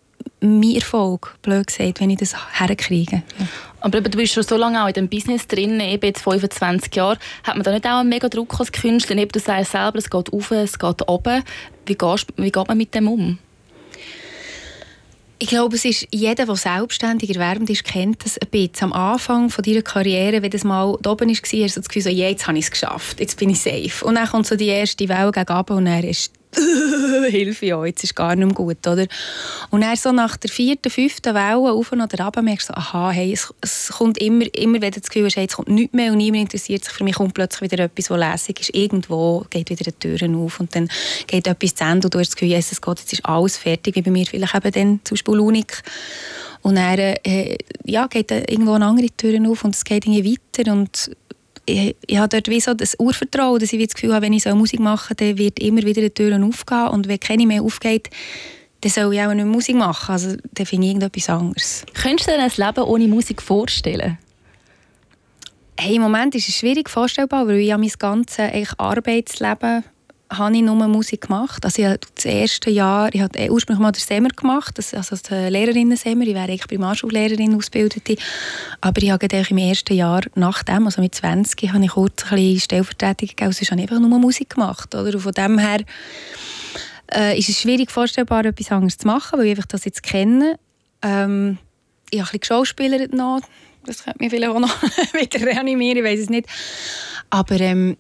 mein 0.41 0.75
Erfolg, 0.75 1.37
blöd 1.43 1.67
gesagt, 1.67 2.01
wenn 2.01 2.11
ich 2.11 2.19
das 2.19 2.35
herkriege. 2.59 3.23
Ja. 3.39 3.47
Aber 3.81 4.01
du 4.01 4.17
bist 4.17 4.35
schon 4.35 4.43
so 4.43 4.57
lange 4.57 4.83
auch 4.83 4.89
in 4.89 4.95
dem 4.95 5.09
Business 5.09 5.47
drin, 5.47 5.81
eben 5.81 6.07
jetzt 6.07 6.23
25 6.23 6.95
Jahre. 6.95 7.19
Hat 7.45 7.57
man 7.57 7.63
da 7.63 7.73
nicht 7.73 7.87
auch 7.87 8.01
einen 8.01 8.09
mega 8.09 8.29
Druck 8.29 8.59
als 8.59 8.73
Künstler? 8.73 9.17
Eben, 9.17 9.31
du 9.31 9.39
sagst 9.39 9.73
selber, 9.73 9.99
es 9.99 10.11
geht 10.11 10.33
auf, 10.33 10.51
es 10.51 10.79
geht 10.79 11.09
runter. 11.09 11.43
Wie, 11.87 11.95
gehst, 11.95 12.27
wie 12.37 12.51
geht 12.51 12.69
man 12.69 12.77
mit 12.77 12.95
dem 12.95 13.09
um? 13.09 13.39
Ich 15.39 15.49
glaube, 15.49 15.77
es 15.77 15.87
ist 15.87 16.07
jeder, 16.11 16.45
der 16.45 16.57
selbstständig 16.57 17.35
erwerbend 17.35 17.71
ist, 17.71 17.85
kennt 17.85 18.23
das 18.25 18.37
ein 18.37 18.49
bisschen. 18.51 18.93
Am 18.93 18.93
Anfang 18.93 19.49
von 19.49 19.65
deiner 19.65 19.81
Karriere, 19.81 20.43
wenn 20.43 20.51
das 20.51 20.65
mal 20.65 20.99
da 21.01 21.13
oben 21.13 21.31
war, 21.31 21.35
hast 21.35 21.77
du 21.77 21.81
das 21.81 21.89
Gefühl, 21.89 22.03
so, 22.03 22.11
jetzt 22.11 22.47
habe 22.47 22.59
ich 22.59 22.65
es 22.67 22.71
geschafft, 22.71 23.21
jetzt 23.21 23.39
bin 23.39 23.49
ich 23.49 23.61
safe. 23.61 24.05
Und 24.05 24.17
dann 24.17 24.29
kommt 24.29 24.47
so 24.47 24.57
die 24.57 24.67
erste 24.67 25.09
Welle 25.09 25.33
gegen 25.33 25.53
und 25.53 25.87
dann 25.87 26.05
ist 26.05 26.33
Hilfe, 27.31 27.67
ja, 27.67 27.85
jetzt 27.85 28.03
ist 28.03 28.17
gar 28.17 28.35
nicht 28.35 28.55
gut, 28.55 28.87
oder? 28.87 29.07
Und 29.71 29.83
dann 29.83 29.97
so 29.97 30.11
nach 30.11 30.37
der 30.37 30.51
vierten, 30.51 30.91
fünften 30.91 31.35
Welle 31.35 31.73
auf 31.73 31.93
und 31.93 32.01
runter 32.01 32.43
merkst 32.43 32.71
du 32.71 32.77
aha, 32.77 33.11
hey, 33.11 33.33
es, 33.33 33.53
es 33.61 33.89
kommt 33.89 34.19
immer, 34.19 34.45
immer 34.55 34.81
wenn 34.81 34.91
das 34.91 35.05
Gefühl 35.05 35.27
hast, 35.27 35.37
hey, 35.37 35.47
es 35.49 35.55
kommt 35.55 35.69
nichts 35.69 35.95
mehr 35.95 36.11
und 36.11 36.19
niemand 36.19 36.43
interessiert 36.43 36.85
sich 36.85 36.93
für 36.93 37.05
mich, 37.05 37.15
kommt 37.15 37.35
plötzlich 37.35 37.71
wieder 37.71 37.85
etwas, 37.85 38.11
was 38.11 38.19
lässig 38.19 38.61
ist. 38.61 38.75
Irgendwo 38.75 39.47
geht 39.51 39.71
wieder 39.71 39.85
die 39.85 39.93
Türen 39.93 40.35
auf 40.35 40.59
und 40.59 40.75
dann 40.75 40.89
geht 41.27 41.47
etwas 41.47 41.75
zu 41.75 41.85
Ende 41.85 42.07
und 42.07 42.15
du 42.15 42.19
hast 42.19 42.31
das 42.31 42.37
Gefühl, 42.37 42.49
Jesus 42.49 42.81
Gott, 42.81 42.99
jetzt 42.99 43.13
ist 43.13 43.25
alles 43.25 43.57
fertig, 43.57 43.95
wie 43.95 44.03
bei 44.03 44.11
mir 44.11 44.27
vielleicht 44.27 44.55
eben 44.55 44.73
dann 44.73 45.01
zum 45.05 45.15
Beispiel 45.15 45.39
Unik. 45.39 45.83
Und 46.63 46.75
dann 46.75 46.99
äh, 46.99 47.57
ja, 47.85 48.07
geht 48.07 48.31
irgendwo 48.31 48.73
eine 48.73 48.87
andere 48.87 49.09
Türen 49.17 49.47
auf 49.47 49.65
und 49.65 49.75
es 49.75 49.85
geht 49.85 50.05
irgendwie 50.05 50.37
weiter 50.57 50.73
und 50.73 51.11
ich, 51.67 51.97
ich 52.07 52.19
habe 52.19 52.29
dort 52.29 52.49
wie 52.49 52.61
so 52.61 52.75
das 52.75 52.97
Urvertrauen, 52.99 53.61
dass 53.61 53.73
ich 53.73 53.85
das 53.85 53.95
Gefühl 53.95 54.15
habe, 54.15 54.27
wenn 54.27 54.33
ich 54.33 54.43
so 54.43 54.55
Musik 54.55 54.81
mache, 54.81 55.15
dann 55.15 55.39
wird 55.39 55.59
immer 55.59 55.83
wieder 55.83 56.03
die 56.03 56.11
Türen 56.11 56.45
aufgehen 56.45 56.89
und 56.89 57.09
wenn 57.09 57.21
keine 57.21 57.47
mehr 57.47 57.63
aufgeht, 57.63 58.11
dann 58.81 58.91
soll 58.91 59.15
ich 59.15 59.21
auch 59.21 59.35
nicht 59.35 59.47
Musik 59.47 59.77
machen. 59.77 60.13
Also 60.13 60.37
dann 60.55 60.67
finde 60.67 60.87
ich 60.87 60.95
irgendetwas 60.95 61.29
anderes. 61.29 61.85
Könntest 61.95 62.29
du 62.29 62.33
dir 62.33 62.43
ein 62.43 62.51
Leben 62.57 62.89
ohne 62.89 63.09
Musik 63.09 63.43
vorstellen? 63.43 64.19
Hey, 65.79 65.97
Im 65.97 66.03
Moment 66.03 66.35
ist 66.35 66.49
es 66.49 66.57
schwierig 66.57 66.91
vorstellbar, 66.91 67.47
weil 67.47 67.59
ich 67.59 67.71
mein 67.71 67.91
ganzes 67.99 68.79
Arbeitsleben 68.79 69.85
habe 70.31 70.57
ich 70.57 70.63
nur 70.63 70.77
Musik 70.87 71.23
gemacht. 71.23 71.65
Also 71.65 71.83
ich 71.83 71.89
habe 71.89 71.99
das 72.15 72.25
erste 72.25 72.71
Jahr, 72.71 73.13
ich 73.13 73.21
habe 73.21 73.51
ursprünglich 73.51 73.83
mal 73.83 73.91
den 73.91 74.01
Semmer 74.01 74.29
gemacht, 74.29 74.79
also 74.79 75.17
das 75.17 75.31
Lehrerinnen-Semmer, 75.31 76.23
ich 76.25 76.35
wäre 76.35 76.45
eigentlich 76.45 76.69
Primarschullehrerin 76.69 77.57
ausgebildete, 77.57 78.17
aber 78.81 79.03
ich 79.03 79.11
habe 79.11 79.27
im 79.27 79.59
ersten 79.59 79.95
Jahr 79.95 80.23
nach 80.37 80.63
dem, 80.63 80.87
also 80.87 81.03
mit 81.03 81.15
20, 81.15 81.73
habe 81.73 81.85
ich 81.85 81.91
kurz 81.91 82.25
ein 82.25 82.37
bisschen 82.37 82.61
Stellvertretung 82.61 83.29
gegeben, 83.29 83.53
sonst 83.53 83.71
habe 83.73 83.81
ich 83.81 83.91
einfach 83.91 84.01
nur 84.01 84.19
Musik 84.19 84.51
gemacht. 84.51 84.95
Oder? 84.95 85.15
Und 85.15 85.21
von 85.21 85.33
dem 85.33 85.59
her 85.59 85.81
äh, 87.13 87.39
ist 87.39 87.49
es 87.49 87.61
schwierig 87.61 87.91
vorstellbar, 87.91 88.45
etwas 88.45 88.71
anderes 88.71 88.99
zu 88.99 89.07
machen, 89.09 89.39
weil 89.39 89.47
ich 89.47 89.51
einfach 89.53 89.67
das 89.67 89.85
jetzt 89.85 90.03
kenne. 90.03 90.59
Ähm, 91.03 91.59
ich 92.11 92.21
habe 92.21 92.29
ein 92.29 92.39
bisschen 92.39 92.41
geschauspielert 92.41 93.15
noch, 93.15 93.41
das 93.85 94.05
könnte 94.05 94.19
mich 94.21 94.31
vielleicht 94.31 94.51
auch 94.51 94.61
noch 94.61 94.83
wieder 95.13 95.45
reanimieren, 95.45 95.99
ich 95.99 96.05
weiß 96.05 96.21
es 96.21 96.31
nicht. 96.31 96.47
Aber 97.31 97.59
ähm, 97.61 97.97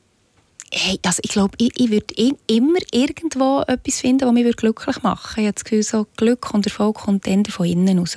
hey, 0.72 0.98
also 1.04 1.20
ich 1.22 1.30
glaube, 1.30 1.56
ich, 1.58 1.72
ich 1.78 1.90
würde 1.90 2.14
immer 2.46 2.78
irgendwo 2.92 3.62
etwas 3.66 4.00
finden, 4.00 4.26
was 4.26 4.32
mich 4.32 4.56
glücklich 4.56 5.02
machen 5.02 5.36
würde. 5.36 5.40
Ich 5.40 5.46
habe 5.46 5.54
das 5.54 5.64
Gefühl, 5.64 5.82
so 5.82 6.06
Glück 6.16 6.54
und 6.54 6.66
Erfolg 6.66 6.96
kommt 6.96 7.26
dann 7.26 7.44
von 7.46 7.66
innen 7.66 7.98
raus. 7.98 8.16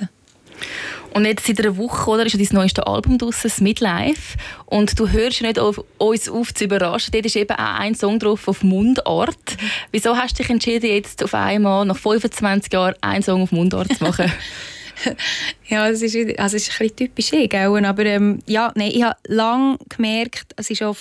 Und 1.12 1.24
jetzt 1.24 1.46
seit 1.46 1.60
einer 1.60 1.76
Woche 1.76 2.10
oder, 2.10 2.26
ist 2.26 2.34
dein 2.34 2.48
neueste 2.52 2.86
Album 2.86 3.18
draussen, 3.18 3.42
das 3.44 3.60
Midlife. 3.60 4.38
Und 4.66 4.98
du 4.98 5.08
hörst 5.08 5.42
nicht 5.42 5.58
auf 5.58 5.84
uns 5.98 6.28
auf 6.28 6.54
zu 6.54 6.64
überraschen. 6.64 7.12
Dort 7.12 7.26
ist 7.26 7.36
eben 7.36 7.54
auch 7.54 7.78
ein 7.78 7.94
Song 7.94 8.18
drauf 8.18 8.46
auf 8.48 8.62
Mundart. 8.62 9.56
Wieso 9.90 10.16
hast 10.16 10.38
du 10.38 10.42
dich 10.42 10.50
entschieden, 10.50 10.86
jetzt 10.86 11.22
auf 11.22 11.34
einmal 11.34 11.84
nach 11.84 11.96
25 11.96 12.72
Jahren 12.72 12.94
einen 13.00 13.22
Song 13.22 13.42
auf 13.42 13.52
Mundart 13.52 13.96
zu 13.96 14.04
machen? 14.04 14.32
ja, 15.68 15.88
es 15.88 16.02
ist, 16.02 16.16
also 16.38 16.56
es 16.56 16.68
ist 16.68 16.80
ein 16.80 16.88
bisschen 16.88 16.96
typisch 16.96 17.32
ich, 17.32 17.54
aber 17.54 18.06
ähm, 18.06 18.38
ja, 18.46 18.72
nein, 18.74 18.92
ich 18.92 19.02
habe 19.02 19.16
lange 19.26 19.78
gemerkt, 19.88 20.52
es 20.56 20.70
ist 20.70 20.82
auch 20.82 20.96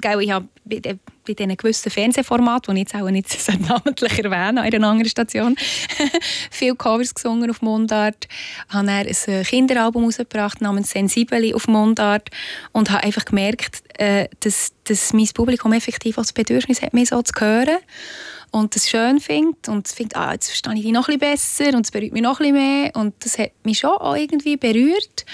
gell, 0.00 0.20
ich 0.20 0.30
habe 0.30 0.48
bei, 0.64 0.80
bei 0.80 1.34
diesen 1.34 1.56
gewissen 1.56 1.90
Fernsehformaten, 1.90 2.74
die 2.74 2.82
ich 2.82 2.88
jetzt 2.88 3.00
auch 3.00 3.10
nicht 3.10 3.28
namentlich 3.68 4.18
erwähne, 4.18 4.60
an 4.60 4.74
einer 4.74 4.86
anderen 4.86 5.08
Station, 5.08 5.56
viele 6.50 6.74
Covers 6.74 7.14
gesungen 7.14 7.50
auf 7.50 7.62
Mundart, 7.62 8.28
habe 8.68 8.86
dann 8.86 9.06
ein 9.06 9.44
Kinderalbum 9.44 10.02
herausgebracht 10.02 10.60
namens 10.60 10.90
«Sensibeli» 10.90 11.54
auf 11.54 11.68
Mundart 11.68 12.30
und 12.72 12.90
habe 12.90 13.04
einfach 13.04 13.24
gemerkt, 13.24 13.82
äh, 13.98 14.28
dass, 14.40 14.72
dass 14.84 15.12
mein 15.12 15.28
Publikum 15.34 15.72
effektiv 15.72 16.16
das 16.16 16.32
Bedürfnis 16.32 16.82
hat, 16.82 16.94
mich 16.94 17.10
so 17.10 17.22
zu 17.22 17.32
hören 17.38 17.78
und 18.50 18.74
das 18.76 18.88
schön 18.88 19.20
findet 19.20 19.68
und 19.68 19.88
findet, 19.88 20.16
ah, 20.16 20.32
jetzt 20.32 20.48
verstehe 20.48 20.74
ich 20.74 20.82
die 20.82 20.92
noch 20.92 21.08
ein 21.08 21.18
bisschen 21.18 21.66
besser 21.66 21.76
und 21.76 21.86
es 21.86 21.90
berührt 21.90 22.12
mich 22.12 22.22
noch 22.22 22.40
ein 22.40 22.52
bisschen 22.52 22.82
mehr 22.82 22.96
und 22.96 23.14
das 23.24 23.38
hat 23.38 23.52
mich 23.64 23.78
schon 23.78 23.90
auch 23.90 24.14
irgendwie 24.16 24.56
berührt 24.56 25.24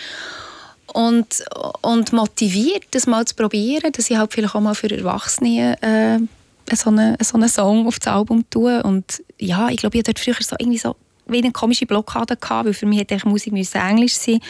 und, 0.93 1.45
und 1.83 2.13
motiviert, 2.13 2.85
das 2.93 3.07
mal 3.07 3.25
zu 3.25 3.35
probieren, 3.35 3.93
dass 3.93 4.11
ich 4.11 4.17
halt 4.17 4.33
vielleicht 4.33 4.55
auch 4.55 4.61
mal 4.61 4.75
für 4.75 4.91
Erwachsene 4.91 5.77
äh, 5.83 6.75
so, 6.75 6.91
einen, 6.91 7.17
so 7.23 7.37
einen 7.37 7.49
Song 7.49 7.87
auf 7.87 7.99
das 7.99 8.13
Album 8.13 8.45
tue. 8.51 8.83
Und 8.83 9.23
ja, 9.39 9.69
ich 9.69 9.79
glaube, 9.79 9.99
ich 9.99 10.05
hatte 10.07 10.21
früher 10.21 10.35
so 10.41 10.57
irgendwie 10.59 10.79
so 10.79 10.97
eine 11.29 11.53
komische 11.53 11.87
Blockade 11.87 12.37
gehabt, 12.37 12.67
weil 12.67 12.75
für 12.75 12.87
mich 12.87 13.01
hätte 13.01 13.29
Musik 13.29 13.53
Englisch 13.75 14.15
sein 14.15 14.41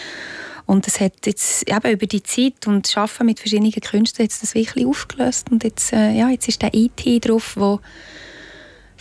und 0.70 0.87
das 0.87 1.00
hat 1.00 1.26
jetzt 1.26 1.68
eben 1.68 1.92
über 1.92 2.06
die 2.06 2.23
Zeit 2.23 2.68
und 2.68 2.87
das 2.87 2.97
Arbeiten 2.97 3.26
mit 3.26 3.40
verschiedenen 3.40 3.73
Künstlern 3.73 4.26
jetzt 4.26 4.40
das 4.40 4.54
wirklich 4.54 4.87
aufgelöst 4.87 5.50
und 5.50 5.64
jetzt, 5.64 5.92
äh, 5.92 6.12
ja, 6.12 6.28
jetzt 6.28 6.47
ist 6.47 6.62
der 6.62 6.73
IT 6.73 7.04
e 7.04 7.18
drauf, 7.18 7.56
wo 7.56 7.80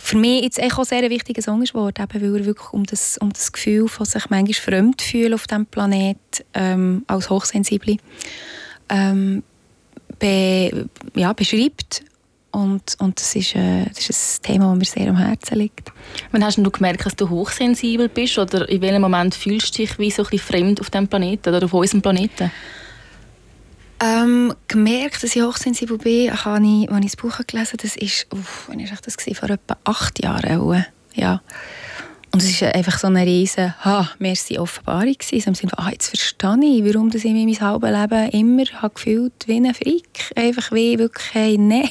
für 0.02 0.16
mich 0.16 0.42
jetzt 0.42 0.60
auch 0.62 0.84
sehr 0.84 1.02
ein 1.02 1.10
wichtiger 1.10 1.42
Song 1.42 1.62
geworden, 1.62 2.02
eben 2.02 2.22
weil 2.22 2.40
er 2.40 2.46
wirklich 2.46 2.72
um 2.72 2.84
das, 2.84 3.18
um 3.18 3.32
das 3.32 3.52
Gefühl 3.52 3.86
von 3.86 4.06
sich 4.06 4.30
manchmal 4.30 4.54
fremd 4.54 5.02
fühlen 5.02 5.34
auf 5.34 5.46
diesem 5.46 5.66
Planet 5.66 6.16
ähm, 6.54 7.04
als 7.06 7.28
Hochsensible 7.28 7.98
ähm, 8.88 9.42
be, 10.18 10.88
ja, 11.14 11.32
beschreibt. 11.32 12.02
Und, 12.50 12.96
und 12.98 13.20
das, 13.20 13.36
ist, 13.36 13.54
äh, 13.54 13.84
das 13.84 14.10
ist 14.10 14.40
ein 14.40 14.52
Thema, 14.52 14.70
das 14.70 14.78
mir 14.78 15.00
sehr 15.00 15.10
am 15.10 15.18
Herzen 15.18 15.58
liegt. 15.58 15.92
Wann 16.32 16.44
hast 16.44 16.56
du 16.56 16.70
gemerkt, 16.70 17.06
dass 17.06 17.14
du 17.14 17.28
hochsensibel 17.28 18.08
bist? 18.08 18.38
Oder 18.38 18.68
in 18.68 18.80
welchem 18.80 19.02
Moment 19.02 19.34
fühlst 19.34 19.78
du 19.78 19.82
dich 19.82 19.98
wie 19.98 20.10
so 20.10 20.24
ein 20.24 20.30
bisschen 20.30 20.46
fremd 20.46 20.80
auf 20.80 20.90
diesem 20.90 21.06
Planeten 21.06 21.54
oder 21.54 21.64
auf 21.64 21.74
unserem 21.74 22.02
Planeten? 22.02 22.50
Ähm, 24.02 24.54
gemerkt, 24.66 25.22
dass 25.22 25.36
ich 25.36 25.42
hochsensibel 25.42 25.98
bin, 25.98 26.32
habe 26.32 26.64
ich, 26.64 26.90
als 26.90 27.04
ich 27.04 27.12
das 27.12 27.16
Buch 27.16 27.38
gelesen 27.46 27.68
habe, 27.68 27.76
das 27.76 27.96
ist, 27.96 28.26
uff, 28.32 28.64
wann 28.68 28.80
ist 28.80 28.92
das 29.04 29.38
vor 29.38 29.50
etwa 29.50 29.76
acht 29.84 30.22
Jahren. 30.22 30.86
Ja. 31.14 31.42
Und 32.32 32.42
es 32.42 32.62
war 32.62 32.74
einfach 32.76 32.96
so 32.98 33.08
eine 33.08 33.26
riesige 33.26 33.74
ha, 33.84 34.08
merci 34.20 34.56
Offenbarung 34.56 35.14
gewesen. 35.14 35.48
Im 35.48 35.54
Sinne 35.54 35.70
von, 35.70 35.84
ah, 35.84 35.90
jetzt 35.90 36.08
verstehe 36.08 36.58
ich, 36.62 36.84
warum 36.84 37.10
ich 37.12 37.24
mein 37.24 37.60
halbes 37.60 37.90
Leben 37.90 38.30
immer 38.30 38.64
habe 38.80 38.94
gefühlt 38.94 39.32
wie 39.46 39.56
ein 39.56 39.74
Freak. 39.74 40.30
Einfach 40.36 40.70
wie 40.70 40.96
wirklich, 40.96 41.34
hey, 41.34 41.58
nein. 41.58 41.88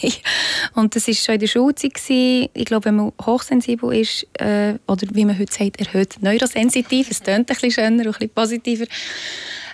Und 0.76 0.96
das 0.96 1.08
war 1.08 1.14
schon 1.14 1.36
in 1.36 1.42
der 1.42 1.48
Schulzeit. 1.48 2.00
Ich 2.10 2.66
glaube, 2.66 2.86
wenn 2.86 2.96
man 2.96 3.12
hochsensibel 3.22 3.94
ist, 3.94 4.28
äh, 4.40 4.76
oder 4.88 5.08
wie 5.12 5.26
man 5.26 5.38
heute 5.38 5.52
sagt, 5.52 5.78
erhöht 5.78 6.16
neurosensitiv, 6.22 7.12
es 7.12 7.22
klingt 7.22 7.40
ein 7.40 7.46
bisschen 7.46 7.72
schöner 7.72 8.06
und 8.06 8.08
ein 8.08 8.12
bisschen 8.14 8.30
positiver, 8.30 8.86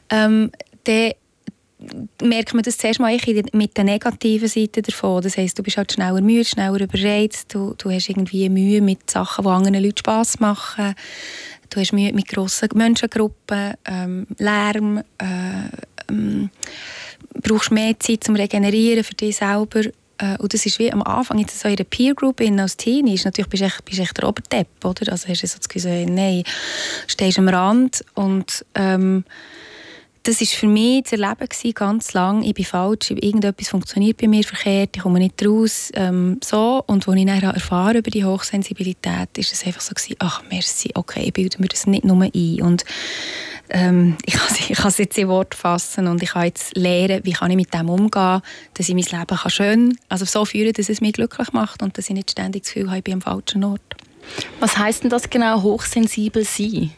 ähm, 0.09 0.51
dann 0.83 1.11
merkt 2.21 2.53
man 2.53 2.63
das 2.63 2.77
zuerst 2.77 2.99
mal 2.99 3.17
mit 3.53 3.77
der 3.77 3.83
negativen 3.83 4.47
Seite 4.47 4.81
davon. 4.81 5.21
Das 5.21 5.37
heisst, 5.37 5.59
du 5.59 5.63
bist 5.63 5.77
halt 5.77 5.91
schneller 5.91 6.21
müde, 6.21 6.45
schneller 6.45 6.79
überreizt, 6.79 7.53
du, 7.53 7.75
du 7.77 7.91
hast 7.91 8.09
irgendwie 8.09 8.49
Mühe 8.49 8.81
mit 8.81 9.09
Sachen, 9.09 9.43
die 9.43 9.49
anderen 9.49 9.83
Leuten 9.83 9.97
Spass 9.97 10.39
machen. 10.39 10.95
Du 11.69 11.79
hast 11.79 11.93
Mühe 11.93 12.13
mit 12.13 12.27
grossen 12.27 12.69
Menschengruppen, 12.75 13.73
ähm, 13.85 14.27
Lärm, 14.37 14.99
äh, 15.17 16.09
ähm, 16.09 16.49
brauchst 17.41 17.71
mehr 17.71 17.99
Zeit 17.99 18.23
zum 18.23 18.35
Regenerieren 18.35 19.03
für 19.03 19.15
dich 19.15 19.37
selber. 19.37 19.81
Äh, 20.17 20.37
und 20.37 20.53
das 20.53 20.65
ist 20.65 20.79
wie 20.79 20.91
am 20.91 21.01
Anfang, 21.03 21.39
jetzt 21.39 21.59
so 21.59 21.67
in 21.67 21.75
einer 21.75 21.83
Peer 21.83 22.13
Group 22.13 22.39
als 22.39 22.77
Teenie, 22.77 23.19
natürlich 23.23 23.49
bist 23.49 23.61
du 23.61 23.65
echt, 23.65 23.85
bist 23.85 23.99
echt 23.99 24.17
der 24.17 24.29
Oberdepp, 24.29 24.67
oder? 24.85 25.11
Also 25.11 25.27
hast 25.27 25.43
du 25.43 25.47
so 25.47 25.57
das 25.57 25.67
Gefühl, 25.67 26.05
nein, 26.05 26.43
stehst 27.07 27.39
am 27.39 27.49
Rand 27.49 28.05
und 28.13 28.63
ähm, 28.75 29.25
das 30.25 30.41
war 30.41 30.47
für 30.47 30.67
mich 30.67 31.03
das 31.03 31.11
Erleben 31.11 31.47
gewesen, 31.47 31.73
ganz 31.75 32.13
lang. 32.13 32.41
Ich 32.41 32.55
bin 32.55 32.65
falsch, 32.65 33.11
irgendetwas 33.11 33.69
funktioniert 33.69 34.17
bei 34.17 34.27
mir 34.27 34.43
verkehrt, 34.43 34.95
ich 34.95 35.03
komme 35.03 35.19
nicht 35.19 35.45
raus. 35.45 35.91
Ähm, 35.93 36.39
so. 36.43 36.83
Und 36.87 37.07
als 37.07 37.17
ich 37.17 37.25
dann 37.25 37.43
erfahren 37.43 37.97
über 37.97 38.09
die 38.09 38.25
Hochsensibilität, 38.25 39.37
ist 39.37 39.53
es 39.53 39.65
einfach 39.65 39.81
so 39.81 39.93
gewesen, 39.93 40.15
ach 40.17 40.41
merci, 40.49 40.89
okay, 40.95 41.25
ich 41.25 41.33
bilde 41.33 41.61
mir 41.61 41.67
das 41.67 41.85
nicht 41.85 42.05
nur 42.05 42.23
ein. 42.23 42.61
Und 42.63 42.85
ähm, 43.69 44.17
ich 44.25 44.33
kann, 44.33 44.75
kann 44.75 44.87
es 44.87 44.97
jetzt 44.97 45.17
in 45.19 45.27
Wort 45.27 45.53
fassen 45.53 46.07
und 46.07 46.23
ich 46.23 46.31
kann 46.31 46.45
jetzt 46.45 46.75
lernen, 46.75 47.21
wie 47.23 47.33
kann 47.33 47.51
ich 47.51 47.57
mit 47.57 47.71
dem 47.71 47.87
umgehen, 47.87 48.41
dass 48.73 48.89
ich 48.89 48.95
mein 48.95 49.03
Leben 49.03 49.37
kann 49.37 49.51
schön, 49.51 49.97
also 50.09 50.25
so 50.25 50.43
führen, 50.43 50.73
dass 50.73 50.89
es 50.89 51.01
mich 51.01 51.13
glücklich 51.13 51.53
macht 51.53 51.83
und 51.83 51.99
dass 51.99 52.09
ich 52.09 52.15
nicht 52.15 52.31
ständig 52.31 52.63
das 52.63 52.73
Gefühl 52.73 52.87
habe, 52.89 52.97
ich 52.97 53.03
bin 53.03 53.13
am 53.13 53.21
falschen 53.21 53.63
Ort. 53.63 53.95
Was 54.59 54.75
heißt 54.75 55.03
denn 55.03 55.11
das 55.11 55.29
genau, 55.29 55.61
hochsensibel 55.61 56.43
sein? 56.43 56.91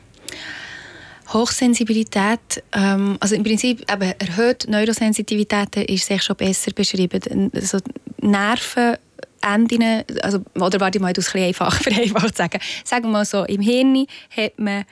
Hochsensibilität, 1.33 2.63
ähm, 2.73 3.17
also 3.19 3.35
im 3.35 3.43
Prinzip 3.43 3.81
eben 3.91 4.13
erhöht 4.19 4.65
Neurosensitivität 4.67 5.75
ist 5.75 6.05
sich 6.05 6.23
schon 6.23 6.35
besser 6.35 6.71
beschrieben. 6.73 7.51
Also 7.53 7.79
Nerven 8.21 8.97
Enden, 9.41 10.03
also, 10.21 10.39
oder 10.55 10.79
warte 10.79 10.99
mal, 10.99 11.11
ich 11.11 11.17
es 11.17 11.33
ein 11.33 11.43
einfach 11.43 11.73
vereinfacht 11.81 12.35
sagen. 12.35 12.59
Sagen 12.83 13.05
wir 13.05 13.11
mal 13.11 13.25
so, 13.25 13.43
im 13.45 13.61
Hirn 13.61 14.05
hat 14.35 14.57
man 14.57 14.85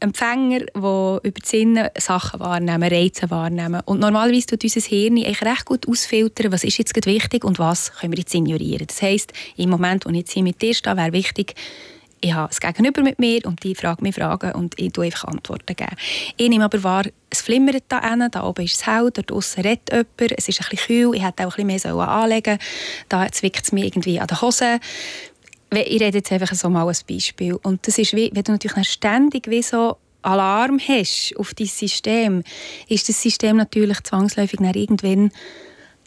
Empfänger, 0.00 0.60
die 0.60 0.68
über 0.74 1.20
die 1.22 1.46
Sinne 1.46 1.92
Sachen 1.98 2.40
wahrnehmen, 2.40 2.90
Reize 2.90 3.30
wahrnehmen. 3.30 3.82
Und 3.84 4.00
normalerweise 4.00 4.46
tut 4.46 4.64
unser 4.64 4.80
Hirn 4.80 5.18
eigentlich 5.18 5.42
recht 5.42 5.66
gut 5.66 5.86
ausfiltern, 5.86 6.52
was 6.52 6.64
ist 6.64 6.78
jetzt 6.78 6.94
wichtig 7.04 7.44
und 7.44 7.58
was 7.58 7.92
können 7.92 8.12
wir 8.12 8.18
jetzt 8.18 8.34
ignorieren. 8.34 8.86
Das 8.86 9.02
heisst, 9.02 9.34
im 9.56 9.68
Moment, 9.68 10.06
wo 10.06 10.10
ich 10.10 10.16
jetzt 10.16 10.32
hier 10.32 10.42
mit 10.42 10.62
dir 10.62 10.74
stehe, 10.74 10.96
wäre 10.96 11.12
wichtig, 11.12 11.54
ich 12.20 12.34
habe 12.34 12.48
das 12.48 12.60
Gegenüber 12.60 13.02
mit 13.02 13.18
mir 13.18 13.44
und 13.46 13.62
die 13.64 13.74
fragt 13.74 14.02
mich 14.02 14.14
Fragen 14.14 14.52
und 14.52 14.78
ich 14.78 14.92
gebe 14.92 15.06
einfach 15.06 15.28
Antworten. 15.28 15.74
Ich 16.36 16.48
nehme 16.48 16.64
aber 16.64 16.82
wahr, 16.82 17.04
es 17.30 17.40
flimmert 17.40 17.84
da 17.88 18.00
hinten, 18.02 18.30
da 18.30 18.44
oben 18.44 18.64
ist 18.64 18.76
es 18.76 18.86
hell, 18.86 19.10
dort 19.12 19.30
draussen 19.30 19.62
redet 19.62 19.90
jemand, 19.90 20.38
es 20.38 20.48
ist 20.48 20.60
ein 20.60 20.66
bisschen 20.70 20.86
kühl, 20.86 21.14
ich 21.14 21.24
hätte 21.24 21.46
auch 21.46 21.56
ein 21.56 21.66
bisschen 21.66 21.96
mehr 21.96 22.08
anlegen 22.08 22.58
sollen, 22.58 23.26
da 23.26 23.32
zwickt 23.32 23.64
es 23.64 23.72
mich 23.72 23.84
irgendwie 23.84 24.20
an 24.20 24.26
den 24.26 24.40
Hosen. 24.40 24.80
ich 25.72 26.00
rede 26.00 26.18
jetzt 26.18 26.32
einfach 26.32 26.54
so 26.54 26.68
mal 26.68 26.86
ein 26.86 26.96
Beispiel. 27.08 27.54
Und 27.54 27.86
das 27.86 27.98
ist 27.98 28.14
wie, 28.14 28.30
wenn 28.34 28.44
du 28.44 28.52
natürlich 28.52 28.88
ständig 28.88 29.48
wie 29.48 29.62
so 29.62 29.96
Alarm 30.22 30.78
hast 30.78 31.34
auf 31.38 31.54
dein 31.54 31.66
System, 31.66 32.42
ist 32.88 33.08
das 33.08 33.22
System 33.22 33.56
natürlich 33.56 34.00
zwangsläufig 34.02 34.60
irgendwann 34.60 35.30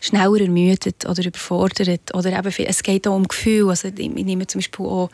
schneller 0.03 0.41
ermüdet 0.41 1.05
oder 1.07 1.25
überfordert. 1.25 2.13
Oder 2.13 2.37
eben, 2.37 2.65
es 2.67 2.83
geht 2.83 3.07
auch 3.07 3.15
um 3.15 3.27
Gefühl. 3.27 3.69
Also 3.69 3.87
ich 3.87 4.09
nehme 4.09 4.45
zum 4.47 4.59
Beispiel 4.59 4.85
auch 4.85 5.09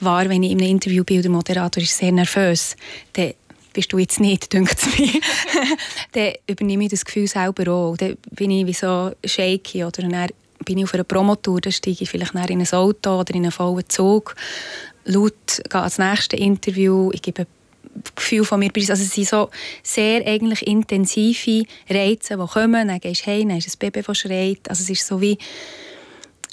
wahr, 0.00 0.28
wenn 0.28 0.42
ich 0.44 0.52
in 0.52 0.60
einem 0.60 0.70
Interview 0.70 1.02
bin, 1.04 1.22
der 1.22 1.30
Moderator 1.30 1.82
ist 1.82 1.98
sehr 1.98 2.12
nervös, 2.12 2.76
dann 3.14 3.34
bist 3.72 3.92
du 3.92 3.98
jetzt 3.98 4.20
nicht, 4.20 4.52
denkt 4.52 4.78
mir. 4.98 5.12
dann 6.12 6.32
übernehme 6.46 6.84
ich 6.84 6.90
das 6.90 7.04
Gefühl 7.04 7.26
selber 7.26 7.70
auch. 7.72 7.96
Dann 7.96 8.16
bin 8.30 8.52
ich 8.52 8.66
wie 8.66 8.72
so 8.72 9.10
shaky 9.24 9.84
oder 9.84 10.02
dann 10.02 10.28
bin 10.64 10.78
ich 10.78 10.84
auf 10.84 10.94
einer 10.94 11.04
Promotour, 11.04 11.60
dann 11.60 11.72
steige 11.72 12.04
ich 12.04 12.10
vielleicht 12.10 12.34
in 12.34 12.60
ein 12.60 12.72
Auto 12.72 13.20
oder 13.20 13.34
in 13.34 13.42
einen 13.42 13.52
vollen 13.52 13.88
Zug. 13.88 14.36
Laut 15.04 15.62
gehe 15.68 15.80
ans 15.80 15.98
nächste 15.98 16.36
Interview, 16.36 17.10
ich 17.12 17.22
gebe 17.22 17.46
Gefühl 18.14 18.44
von 18.44 18.60
mir 18.60 18.70
Also 18.74 18.92
es 18.92 19.12
sind 19.12 19.28
so 19.28 19.50
sehr 19.82 20.26
eigentlich 20.26 20.66
intensive 20.66 21.64
Reize, 21.88 22.36
die 22.36 22.46
kommen. 22.46 22.88
Dann 22.88 23.00
gehst 23.00 23.26
du 23.26 23.30
heim, 23.30 23.48
dann 23.48 23.58
ist 23.58 23.68
ein 23.68 23.78
Baby, 23.78 24.02
das 24.02 24.18
schreit. 24.18 24.68
Also 24.68 24.82
es 24.82 24.90
ist 24.90 25.06
so 25.06 25.20
wie... 25.20 25.38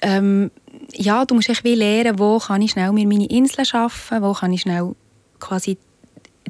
Ähm, 0.01 0.51
ja, 0.93 1.25
du 1.25 1.35
musst 1.35 1.49
echt 1.49 1.63
wie 1.63 1.75
lernen, 1.75 2.19
wo 2.19 2.37
kann 2.37 2.61
ich 2.61 2.71
schnell 2.71 2.91
mir 2.91 3.07
meine 3.07 3.27
Insel 3.27 3.65
schaffen, 3.65 4.21
wo 4.21 4.33
kann 4.33 4.53
ich 4.53 4.61
schnell 4.61 4.93
quasi 5.39 5.77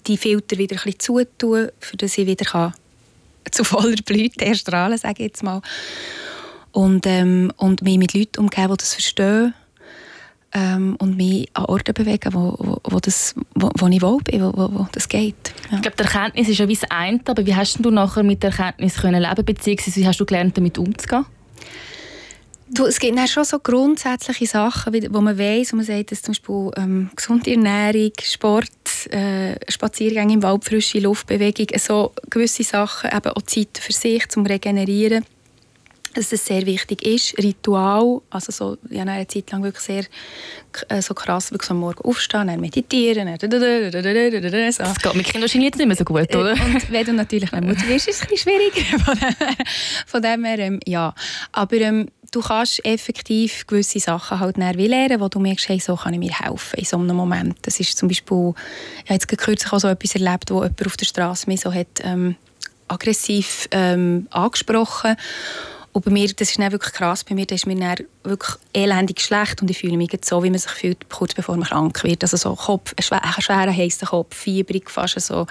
die 0.07 0.17
Filter 0.17 0.57
wieder 0.57 0.75
ein 0.75 0.83
bisschen 0.83 0.99
zutun, 0.99 1.69
für 1.79 1.97
dass 1.97 2.17
ich 2.17 2.27
wieder 2.27 2.45
kann 2.45 2.73
zu 3.51 3.63
voller 3.63 3.95
Blüte 4.03 4.45
erstrahlen, 4.45 4.97
sage 4.97 5.23
ich 5.23 5.27
jetzt 5.27 5.43
mal. 5.43 5.61
Und, 6.71 7.05
ähm, 7.05 7.53
und 7.57 7.81
mich 7.83 7.97
mit 7.97 8.13
Leuten 8.13 8.41
umgeben, 8.41 8.71
die 8.71 8.77
das 8.77 8.93
verstehen 8.93 9.53
ähm, 10.55 10.95
und 10.99 11.17
mich 11.17 11.49
an 11.53 11.65
Orten 11.65 11.93
bewegen, 11.93 12.33
wo, 12.33 12.55
wo, 12.57 12.77
wo, 12.83 12.99
das, 12.99 13.35
wo, 13.53 13.69
wo 13.77 13.87
ich 13.87 14.01
wohl 14.01 14.19
bin, 14.23 14.41
wo, 14.41 14.53
wo, 14.55 14.79
wo 14.79 14.87
das 14.91 15.09
geht. 15.09 15.35
Ja. 15.69 15.75
Ich 15.75 15.81
glaube, 15.81 15.97
die 15.97 16.03
Erkenntnis 16.03 16.47
ist 16.47 16.57
ja 16.57 16.67
wie 16.67 16.75
das 16.75 16.89
eine, 16.89 17.19
aber 17.25 17.45
wie 17.45 17.53
hast 17.53 17.77
du 17.79 17.91
nachher 17.91 18.23
mit 18.23 18.41
der 18.41 18.51
Erkenntnis 18.51 18.95
können 18.95 19.21
leben 19.21 19.45
beziehungsweise 19.45 19.99
wie 19.99 20.07
hast 20.07 20.19
du 20.19 20.25
gelernt, 20.25 20.57
damit 20.57 20.77
umzugehen? 20.77 21.25
Du, 22.67 22.85
es 22.85 22.99
gibt 22.99 23.19
schon 23.29 23.43
so 23.43 23.59
grundsätzliche 23.59 24.47
Sachen, 24.47 24.93
wo 25.13 25.21
man 25.21 25.37
weiß, 25.37 25.73
wo 25.73 25.75
man 25.75 25.85
sagt, 25.85 26.11
dass 26.11 26.23
zum 26.23 26.31
Beispiel 26.31 26.71
ähm, 26.77 27.09
gesunde 27.15 27.51
Ernährung, 27.51 28.11
Sport, 28.23 28.71
äh, 29.11 29.55
Spaziergänge 29.69 30.33
im 30.33 30.43
Wald, 30.43 30.65
frische 30.65 30.99
Luftbewegung, 30.99 31.67
so 31.77 32.11
gewisse 32.29 32.63
Sachen, 32.63 33.11
eben 33.15 33.29
auch 33.29 33.41
Zeit 33.43 33.77
für 33.79 33.93
sich, 33.93 34.27
zum 34.29 34.47
Regenerieren, 34.47 35.25
dass 36.15 36.31
es 36.31 36.45
sehr 36.45 36.65
wichtig 36.65 37.05
ist. 37.05 37.37
Ritual, 37.37 38.21
also 38.29 38.51
so, 38.51 38.77
ich 38.89 38.99
habe 38.99 39.11
eine 39.11 39.27
Zeit 39.27 39.51
lang 39.51 39.63
wirklich 39.63 39.83
sehr 39.83 40.05
äh, 40.89 41.01
so 41.01 41.13
krass, 41.13 41.51
wirklich 41.51 41.69
am 41.69 41.79
Morgen 41.79 42.03
aufstehen, 42.03 42.47
dann 42.47 42.59
meditieren, 42.59 43.27
dann 43.27 44.71
so. 44.71 44.83
Das 44.83 44.99
geht 44.99 45.15
mit 45.15 45.25
Kindern 45.25 45.41
wahrscheinlich 45.43 45.69
jetzt 45.69 45.77
nicht 45.77 45.87
mehr 45.87 45.95
so 45.95 46.05
gut, 46.05 46.33
oder? 46.35 46.51
Und 46.53 46.91
wenn 46.91 47.05
du 47.05 47.13
natürlich 47.13 47.51
eine 47.53 47.67
Mutter 47.67 47.85
bist, 47.85 48.07
ist 48.07 48.15
es 48.15 48.21
ein 48.23 48.29
bisschen 48.29 48.51
schwieriger. 48.51 48.99
Von 49.05 49.15
dem, 49.19 49.35
von 50.07 50.21
dem 50.21 50.45
her, 50.45 50.59
ähm, 50.59 50.79
ja. 50.85 51.13
Aber 51.51 51.75
ähm, 51.75 52.07
du 52.31 52.41
kannst 52.41 52.83
effektiv 52.85 53.67
gewisse 53.67 53.99
Sachen 53.99 54.39
halt 54.39 54.57
wie 54.57 54.87
lernen, 54.87 55.19
wo 55.19 55.27
du 55.27 55.39
merkst, 55.39 55.69
hey, 55.69 55.79
so 55.79 55.95
kann 55.95 56.13
ich 56.13 56.19
mir 56.19 56.31
helfen 56.31 56.79
in 56.79 56.85
so 56.85 56.97
einem 56.97 57.15
Moment. 57.15 57.57
Das 57.63 57.79
ist 57.79 57.97
zum 57.97 58.07
Beispiel, 58.07 58.53
ich 59.03 59.09
habe 59.09 59.13
jetzt 59.13 59.27
kürzlich 59.27 59.71
auch 59.71 59.79
so 59.79 59.87
etwas 59.87 60.15
erlebt, 60.15 60.49
wo 60.49 60.63
jemand 60.63 60.85
auf 60.85 60.97
der 60.97 61.05
Straße 61.05 61.47
mich 61.47 61.61
so 61.61 61.73
hat 61.73 61.87
ähm, 62.03 62.35
aggressiv 62.87 63.67
ähm, 63.71 64.27
angesprochen 64.31 65.15
und 65.95 66.03
bei 66.03 66.11
mir, 66.11 66.27
das 66.27 66.49
ist 66.49 66.59
dann 66.59 66.73
wirklich 66.73 66.93
krass, 66.93 67.23
bei 67.23 67.33
mir, 67.33 67.45
da 67.45 67.55
ist 67.55 67.67
mir 67.67 67.75
dann 67.77 68.05
wirklich 68.25 68.57
elendig 68.73 69.21
schlecht 69.21 69.61
und 69.61 69.69
ich 69.69 69.77
fühle 69.77 69.95
mich 69.95 70.11
so, 70.25 70.43
wie 70.43 70.49
man 70.49 70.59
sich 70.59 70.71
fühlt, 70.71 71.09
kurz 71.09 71.33
bevor 71.33 71.55
man 71.55 71.69
krank 71.69 72.03
wird. 72.03 72.21
Also 72.21 72.35
so 72.35 72.53
Kopf, 72.53 72.93
ein 72.97 73.01
schwerer, 73.01 73.41
schwerer 73.41 73.73
heißer 73.73 74.07
Kopf, 74.07 74.35
fiebrig 74.35 74.91
fast 74.91 75.17
so. 75.21 75.47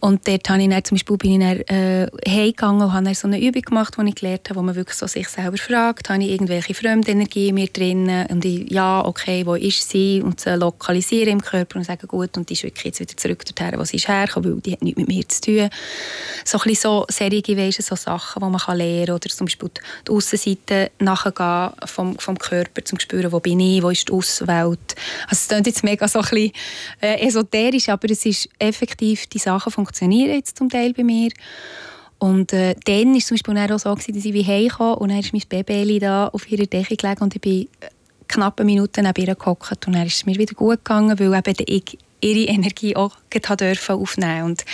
Und 0.00 0.26
dort 0.26 0.48
habe 0.48 0.62
ich 0.62 0.68
dann, 0.70 0.82
zum 0.84 0.96
Beispiel 0.96 1.16
bin 1.18 1.40
ich 1.42 1.66
dann, 1.66 1.76
äh, 1.76 2.06
heimgegangen 2.26 2.82
und 2.82 2.92
habe 2.94 3.04
dann 3.04 3.14
so 3.14 3.28
eine 3.28 3.38
Übung 3.38 3.62
gemacht, 3.62 3.96
die 3.98 4.08
ich 4.08 4.14
gelernt 4.14 4.48
habe, 4.48 4.60
wo 4.60 4.62
man 4.62 4.74
wirklich 4.76 4.96
so 4.96 5.06
sich 5.06 5.28
selber 5.28 5.58
fragt, 5.58 6.08
habe 6.08 6.22
ich 6.22 6.30
irgendwelche 6.30 6.72
Fremdenergie 6.72 7.48
in 7.48 7.54
mir 7.54 7.68
drin 7.68 8.26
und 8.30 8.44
ich, 8.46 8.70
ja, 8.70 9.04
okay, 9.04 9.44
wo 9.44 9.56
ist 9.56 9.90
sie? 9.90 10.22
Und 10.22 10.40
sie 10.40 10.56
lokalisieren 10.56 11.32
im 11.34 11.42
Körper 11.42 11.76
und 11.76 11.84
sagen, 11.84 12.06
gut, 12.06 12.36
und 12.38 12.48
die 12.48 12.54
ist 12.54 12.62
wirklich 12.64 12.84
jetzt 12.84 13.00
wieder 13.00 13.16
zurück 13.16 13.44
dorthin, 13.44 13.78
wo 13.78 13.84
sie 13.84 13.96
ist 13.96 14.08
hergekommen, 14.08 14.54
weil 14.54 14.60
die 14.62 14.72
hat 14.72 14.82
nichts 14.82 14.98
mit 14.98 15.08
mir 15.08 15.28
zu 15.28 15.40
tun. 15.40 15.70
So 16.44 16.58
ein 16.58 16.74
so 16.74 17.06
Serien, 17.08 17.42
weißt, 17.56 17.82
so 17.82 17.96
Sachen, 17.96 18.42
die 18.42 18.50
man 18.50 18.78
lernen 18.78 19.06
kann 19.06 19.14
oder 19.14 19.28
zum 19.28 19.46
Beispiel 19.46 19.70
die 20.06 20.10
Aussenseite 20.12 20.90
nachgehen 20.98 21.70
vom, 21.86 22.18
vom 22.18 22.38
Körper, 22.38 22.84
zum 22.84 23.00
spüren, 23.00 23.32
wo 23.32 23.40
bin 23.40 23.60
ich, 23.60 23.82
wo 23.82 23.90
ist 23.90 24.08
die 24.08 24.12
Außenwelt. 24.12 24.94
Also 25.28 25.30
es 25.30 25.48
klingt 25.48 25.66
jetzt 25.66 25.84
mega 25.84 26.06
so 26.06 26.20
ein 26.20 26.24
bisschen 26.24 26.52
äh, 27.00 27.26
esoterisch, 27.26 27.88
aber 27.88 28.10
es 28.10 28.26
ist 28.26 28.48
effektiv, 28.58 29.26
die 29.26 29.38
Sachen 29.38 29.72
funktionieren 29.72 30.34
jetzt 30.34 30.58
zum 30.58 30.68
Teil 30.68 30.92
bei 30.92 31.02
mir. 31.02 31.30
Und 32.18 32.52
äh, 32.52 32.74
dann 32.84 33.10
war 33.10 33.16
es 33.16 33.26
zum 33.26 33.36
Beispiel 33.36 33.58
auch 33.58 33.78
so, 33.78 33.94
gewesen, 33.94 34.14
dass 34.14 34.24
ich 34.24 34.46
heimkam 34.46 34.94
und 34.94 35.10
dann 35.10 35.18
ist 35.18 35.32
mein 35.32 35.42
Baby 35.48 35.98
da 35.98 36.28
auf 36.28 36.50
ihrer 36.50 36.66
Decke 36.66 36.96
gelegen 36.96 37.22
und 37.22 37.34
ich 37.34 37.40
bin 37.40 37.68
knappe 38.28 38.64
Minuten 38.64 39.04
neben 39.04 39.26
ihr 39.26 39.34
gehockt 39.34 39.86
und 39.86 39.94
dann 39.94 40.06
ist 40.06 40.16
es 40.16 40.26
mir 40.26 40.36
wieder 40.36 40.54
gut 40.54 40.84
gegangen, 40.84 41.18
weil 41.18 41.34
eben 41.34 41.64
ich 41.66 41.98
ihre 42.20 42.50
Energie 42.50 42.96
auch 42.96 43.16
aufnehmen 43.88 44.42
Und 44.44 44.64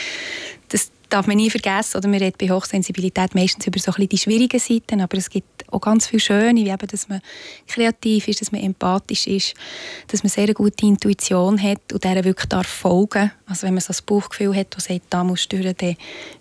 das 0.68 0.90
darf 1.10 1.26
man 1.26 1.36
nie 1.36 1.50
vergessen. 1.50 1.98
Oder 1.98 2.08
man 2.08 2.18
redet 2.18 2.38
bei 2.38 2.50
Hochsensibilität 2.50 3.34
meistens 3.34 3.66
über 3.66 3.78
so 3.78 3.92
die 3.92 4.18
schwierigen 4.18 4.58
Seiten, 4.58 5.00
aber 5.00 5.18
es 5.18 5.30
gibt 5.30 5.70
auch 5.72 5.80
ganz 5.80 6.06
viele 6.06 6.20
schöne, 6.20 6.64
wie 6.64 6.70
eben, 6.70 6.86
dass 6.86 7.08
man 7.08 7.20
kreativ 7.68 8.28
ist, 8.28 8.40
dass 8.40 8.52
man 8.52 8.62
empathisch 8.62 9.26
ist, 9.26 9.54
dass 10.08 10.22
man 10.22 10.30
sehr 10.30 10.52
gute 10.54 10.86
Intuition 10.86 11.60
hat 11.62 11.92
und 11.92 12.04
der 12.04 12.24
wirklich 12.24 12.48
darf 12.48 12.66
folgen. 12.66 13.30
Also 13.46 13.66
wenn 13.66 13.74
man 13.74 13.82
so 13.82 13.92
ein 13.92 13.98
Bauchgefühl 14.06 14.54
hat, 14.54 14.74
das 14.74 14.84
sagt, 14.84 15.02
da 15.10 15.24
muss 15.24 15.48
du 15.48 15.60
dann 15.60 15.96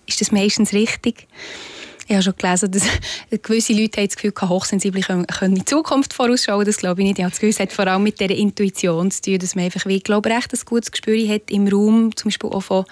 ist 0.05 0.21
das 0.21 0.31
meistens 0.31 0.73
richtig. 0.73 1.27
Ich 2.07 2.15
habe 2.15 2.23
schon 2.23 2.35
gelesen, 2.37 2.71
dass 2.71 2.83
gewisse 3.43 3.73
Leute 3.73 4.01
haben 4.01 4.07
das 4.07 4.15
Gefühl, 4.15 4.33
hochsensibel 4.49 5.03
können, 5.03 5.27
können 5.27 5.53
in 5.53 5.59
die 5.59 5.65
Zukunft 5.65 6.13
vorausschauen. 6.13 6.65
Das 6.65 6.77
glaube 6.77 7.01
ich 7.01 7.07
nicht. 7.07 7.19
Ich 7.19 7.23
habe 7.23 7.29
das 7.29 7.39
Gefühl, 7.39 7.51
es 7.51 7.59
hat 7.59 7.71
vor 7.71 7.85
allem 7.85 8.01
mit 8.01 8.19
dieser 8.19 8.33
Intuition 8.33 9.11
zu 9.11 9.21
tun, 9.21 9.37
dass 9.37 9.53
man 9.53 9.65
einfach, 9.65 9.85
wie 9.85 9.97
ich 9.97 10.03
glaube, 10.03 10.29
recht 10.29 10.51
ein 10.51 10.59
gutes 10.65 10.89
Gespür 10.89 11.15
hat 11.27 11.51
im 11.51 11.67
Raum, 11.67 12.15
zum 12.15 12.29
Beispiel 12.29 12.49
auch 12.49 12.61
von 12.61 12.85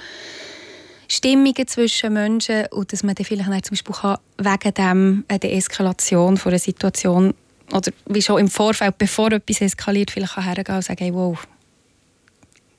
Stimmungen 1.08 1.68
zwischen 1.68 2.14
Menschen 2.14 2.66
und 2.72 2.92
dass 2.92 3.04
man 3.04 3.16
dann 3.16 3.26
vielleicht 3.26 3.66
zum 3.66 3.72
Beispiel 3.72 3.96
kann, 3.96 4.18
wegen 4.38 4.74
dem, 4.74 5.26
äh, 5.28 5.40
der 5.40 5.54
Eskalation 5.54 6.38
von 6.38 6.52
einer 6.52 6.60
Situation 6.60 7.34
oder 7.74 7.92
wie 8.06 8.22
schon 8.22 8.40
im 8.40 8.48
Vorfeld, 8.48 8.98
bevor 8.98 9.32
etwas 9.32 9.62
eskaliert, 9.62 10.12
vielleicht 10.12 10.36
kann 10.36 10.44
hergehen 10.44 10.76
und 10.76 10.84
sagen, 10.84 11.04
hey, 11.04 11.14
wow, 11.14 11.38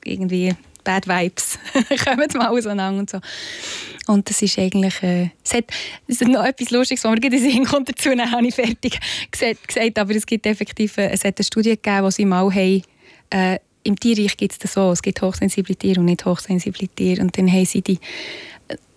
irgendwie 0.04 0.54
Bad 0.84 1.06
Vibes 1.06 1.58
kommen 2.04 2.28
mal 2.34 2.48
auseinander 2.48 3.00
und 3.00 3.10
so. 3.10 3.20
Und 4.06 4.28
das 4.30 4.40
ist 4.40 4.58
eigentlich, 4.58 5.02
äh, 5.02 5.30
es, 5.44 5.52
hat, 5.52 5.64
es 6.06 6.20
hat 6.20 6.28
noch 6.28 6.44
etwas 6.44 6.70
Lustiges, 6.70 7.04
was 7.04 7.10
mir 7.10 7.20
gerade 7.20 7.36
in 7.36 7.42
den 7.42 7.52
Sinn 7.52 7.64
kommt 7.66 7.90
dazu, 7.90 8.08
dann 8.08 8.30
habe 8.32 8.46
ich 8.46 8.54
fertig 8.54 8.98
gesagt, 9.30 9.68
gesagt, 9.68 9.98
aber 9.98 10.14
es 10.14 10.24
gibt 10.24 10.46
effektiv, 10.46 10.96
äh, 10.96 11.10
es 11.10 11.24
hat 11.24 11.38
eine 11.38 11.44
Studie 11.44 11.70
gegeben, 11.70 12.04
wo 12.04 12.10
sie 12.10 12.24
mal 12.24 12.50
haben, 12.50 12.82
äh, 13.30 13.58
im 13.82 13.96
Tierreich 13.98 14.36
gibt 14.36 14.52
es 14.52 14.58
das 14.58 14.74
so, 14.74 14.90
es 14.90 15.02
gibt 15.02 15.22
hochsensible 15.22 15.76
Tiere 15.76 16.00
und 16.00 16.06
nicht 16.06 16.24
hochsensible 16.24 16.88
Tiere. 16.88 17.22
Und 17.22 17.36
dann 17.38 17.50
haben 17.50 17.64
sie 17.64 17.82
die 17.82 17.98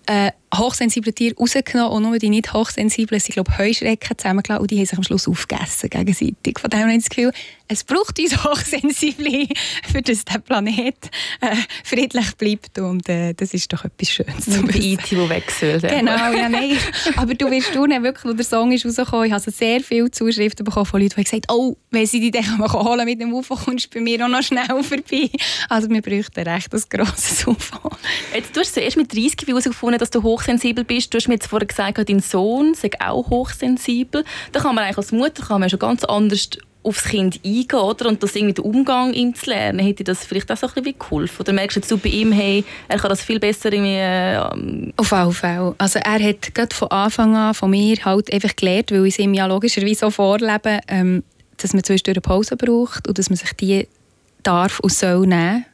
äh, 0.08 0.32
hochsensible 0.56 1.14
Tiere 1.14 1.36
rausgenommen 1.36 1.92
und 1.92 2.04
nur 2.04 2.20
die 2.20 2.30
nicht 2.30 2.54
hochsensiblen 2.54 3.20
sind, 3.20 3.34
glaube 3.34 3.58
Heuschrecken 3.58 4.18
zusammengelassen 4.18 4.62
und 4.62 4.72
die 4.72 4.78
haben 4.78 4.86
sich 4.86 4.98
am 4.98 5.04
Schluss 5.04 5.28
aufgegessen 5.28 5.90
gegenseitig. 5.90 6.60
Von 6.60 6.70
dem 6.70 6.82
habe 6.82 6.92
ich 6.92 6.98
das 7.00 7.10
Gefühl, 7.10 7.32
es 7.68 7.84
braucht 7.84 8.20
uns 8.20 8.44
Hochsensible, 8.44 9.48
für 9.92 10.02
dass 10.02 10.26
der 10.26 10.40
Planet 10.40 10.96
äh, 11.40 11.56
friedlich 11.84 12.36
bleibt 12.36 12.80
und 12.80 13.08
äh, 13.08 13.34
das 13.34 13.54
ist 13.54 13.72
doch 13.72 13.86
etwas 13.86 14.10
Schönes. 14.10 14.48
Und 14.48 14.74
die 14.74 14.94
IT, 14.94 15.10
die 15.10 15.30
wechselt. 15.30 15.84
Genau, 15.84 16.32
ja, 16.32 16.50
nein. 16.50 16.78
Aber 17.16 17.34
du 17.34 17.50
wirst 17.50 17.70
staunen, 17.70 18.04
wirklich, 18.04 18.26
wo 18.26 18.36
der 18.36 18.46
Song 18.46 18.72
ist 18.72 18.86
rausgekommen, 18.86 19.28
ich 19.28 19.32
habe 19.32 19.52
sehr 19.52 19.80
viele 19.82 20.12
Zuschriften 20.12 20.66
bekommen 20.66 20.86
von 20.86 21.02
Leuten, 21.02 21.16
die 21.16 21.24
gesagt 21.24 21.50
haben, 21.50 21.58
oh, 21.58 21.78
wenn 21.92 22.06
sie 22.06 22.20
die 22.20 22.32
dann 22.32 22.60
holen 22.74 23.06
mit 23.06 23.22
dem 23.22 23.34
UFO, 23.34 23.56
kommst 23.56 23.86
du 23.86 23.98
bei 23.98 24.02
mir 24.02 24.26
auch 24.26 24.30
noch 24.30 24.44
schnell 24.44 24.66
vorbei. 24.84 25.30
Also 25.70 25.90
wir 25.90 26.02
bräuchten 26.02 26.42
recht 26.42 26.74
ein 26.74 26.84
grosses 26.90 27.48
UFO. 27.48 27.92
Jetzt, 28.34 28.56
du 28.56 28.60
hast 28.60 28.74
zuerst 28.74 28.98
mit 28.98 29.14
30 29.14 29.48
herausgefunden, 29.48 30.00
dass 30.00 30.10
du 30.10 30.22
hochsensibel 30.42 30.84
bist. 30.84 31.14
Du 31.14 31.18
hast 31.18 31.28
mir 31.28 31.36
jetzt 31.36 31.48
vorher 31.48 31.68
gesagt, 31.68 32.10
dein 32.10 32.20
Sohn 32.20 32.74
sei 32.74 32.90
auch 33.00 33.30
hochsensibel. 33.30 34.24
Da 34.52 34.60
kann 34.60 34.76
man 34.76 34.84
eigentlich 34.84 34.98
als 34.98 35.12
Mutter 35.12 35.44
kann 35.46 35.62
man 35.62 35.70
schon 35.70 35.80
ganz 35.80 36.04
anders 36.04 36.50
aufs 36.84 37.04
Kind 37.04 37.40
eingehen 37.46 37.80
oder? 37.80 38.10
und 38.10 38.24
das 38.24 38.36
irgendwie 38.36 38.56
den 38.56 38.66
Umgang 38.66 39.14
ihm 39.14 39.36
zu 39.36 39.52
lernen, 39.52 39.78
hätte 39.78 40.04
das 40.04 40.26
vielleicht 40.26 40.52
auch 40.52 40.58
so 40.58 40.66
ein 40.66 40.74
bisschen 40.74 40.98
geholfen? 40.98 41.42
Oder 41.42 41.54
merkst 41.54 41.78
du 41.78 41.80
jetzt 41.80 42.04
bei 42.04 42.10
ihm, 42.10 42.32
hey, 42.32 42.64
er 42.88 42.98
kann 42.98 43.10
das 43.10 43.22
viel 43.22 43.40
besser 43.40 43.72
irgendwie... 43.72 43.98
Ähm 43.98 44.92
Auf 44.98 45.12
jeden 45.12 45.32
Fall. 45.32 45.76
Also 45.78 46.00
er 46.00 46.20
hat 46.20 46.56
gerade 46.56 46.76
von 46.76 46.90
Anfang 46.90 47.36
an 47.36 47.54
von 47.54 47.70
mir 47.70 47.98
halt 48.04 48.34
einfach 48.34 48.56
gelernt, 48.56 48.92
weil 48.92 49.06
ich 49.06 49.14
es 49.14 49.20
ihm 49.20 49.36
ja 49.36 49.46
logischerweise 49.46 50.00
so 50.00 50.10
vorlebe, 50.10 50.80
ähm, 50.88 51.24
dass 51.58 51.74
man 51.74 51.84
zwischendurch 51.84 52.18
eine 52.18 52.22
Pause 52.22 52.58
braucht 52.58 53.08
und 53.08 53.20
dass 53.20 53.30
man 53.30 53.38
sich 53.38 53.54
die 53.54 53.88
darf 54.42 54.80
und 54.80 54.92
soll 54.92 55.28
nehmen. 55.28 55.66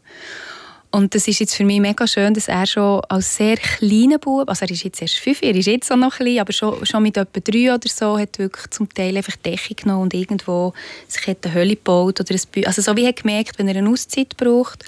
Und 0.89 1.13
das 1.13 1.27
ist 1.27 1.39
jetzt 1.39 1.53
für 1.53 1.65
mich 1.65 1.81
mega 1.81 2.07
schön, 2.07 2.33
dass 2.33 2.47
er 2.47 2.65
schon 2.65 3.01
als 3.09 3.35
sehr 3.35 3.57
kleiner 3.57 4.19
Bub, 4.19 4.47
also 4.47 4.65
er 4.65 4.71
ist 4.71 4.83
jetzt 4.83 5.01
erst 5.01 5.19
fünf, 5.19 5.41
er 5.41 5.53
ist 5.53 5.67
jetzt 5.67 5.91
auch 5.91 5.97
noch 5.97 6.15
klein, 6.15 6.39
aber 6.39 6.53
schon, 6.53 6.85
schon 6.85 7.03
mit 7.03 7.17
etwa 7.17 7.39
drei 7.41 7.73
oder 7.73 7.89
so, 7.89 8.17
hat 8.17 8.39
wirklich 8.39 8.69
zum 8.69 8.87
Teil 8.93 9.17
einfach 9.17 9.35
Decke 9.35 9.75
genommen 9.75 10.03
und 10.03 10.13
irgendwo 10.13 10.73
sich 11.07 11.27
hat 11.27 11.45
eine 11.45 11.53
Hölle 11.53 11.75
gebaut 11.75 12.21
oder 12.21 12.33
ein 12.33 12.41
Bü 12.51 12.63
Also 12.63 12.81
so 12.81 12.95
wie 12.95 13.03
er 13.03 13.11
gemerkt, 13.11 13.59
wenn 13.59 13.67
er 13.67 13.75
eine 13.75 13.89
Auszeit 13.89 14.37
braucht 14.37 14.85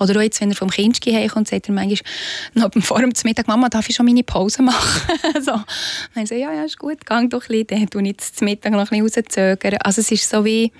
oder 0.00 0.16
auch 0.16 0.22
jetzt, 0.22 0.40
wenn 0.40 0.50
er 0.50 0.56
vom 0.56 0.70
Kindski 0.70 1.12
herkommt, 1.12 1.48
sagt 1.48 1.68
er 1.68 1.74
manchmal 1.74 2.10
noch 2.54 2.70
vor 2.82 3.00
dem 3.00 3.12
Mittag, 3.24 3.46
Mama, 3.46 3.68
darf 3.68 3.88
ich 3.90 3.94
schon 3.94 4.06
meine 4.06 4.22
Pause 4.22 4.62
machen? 4.62 5.02
so. 5.42 5.52
Und 5.52 5.66
dann 6.14 6.26
so, 6.26 6.34
ja, 6.34 6.52
ja, 6.52 6.64
ist 6.64 6.78
gut, 6.78 7.04
gang 7.04 7.28
doch 7.28 7.42
ein 7.42 7.66
bisschen, 7.66 7.90
dann 7.92 8.06
ich 8.06 8.12
jetzt 8.12 8.38
zum 8.38 8.46
Mittag 8.46 8.72
noch 8.72 8.90
ein 8.90 9.02
bisschen 9.02 9.22
rauszögern. 9.24 9.76
Also 9.84 10.00
es 10.00 10.10
ist 10.10 10.28
so 10.30 10.46
wie, 10.46 10.72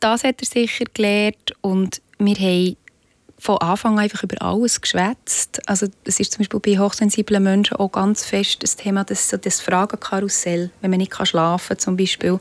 das 0.00 0.24
hat 0.24 0.40
er 0.40 0.46
sicher 0.46 0.84
gelernt 0.92 1.54
und 1.60 2.02
wir 2.18 2.36
haben 2.36 2.76
von 3.44 3.58
Anfang 3.58 3.98
an 3.98 4.04
einfach 4.04 4.22
über 4.22 4.40
alles 4.40 4.80
geschwätzt. 4.80 5.60
Also 5.68 5.86
es 6.04 6.18
ist 6.18 6.32
zum 6.32 6.38
Beispiel 6.38 6.60
bei 6.60 6.78
hochsensiblen 6.82 7.42
Menschen 7.42 7.76
auch 7.76 7.92
ganz 7.92 8.24
fest 8.24 8.62
das 8.62 8.76
Thema, 8.76 9.04
das, 9.04 9.28
so 9.28 9.36
das 9.36 9.60
Fragenkarussell, 9.60 10.70
wenn 10.80 10.90
man 10.90 10.98
nicht 10.98 11.14
schlafen 11.26 11.68
kann 11.68 11.78
zum 11.78 11.96
Beispiel. 11.98 12.40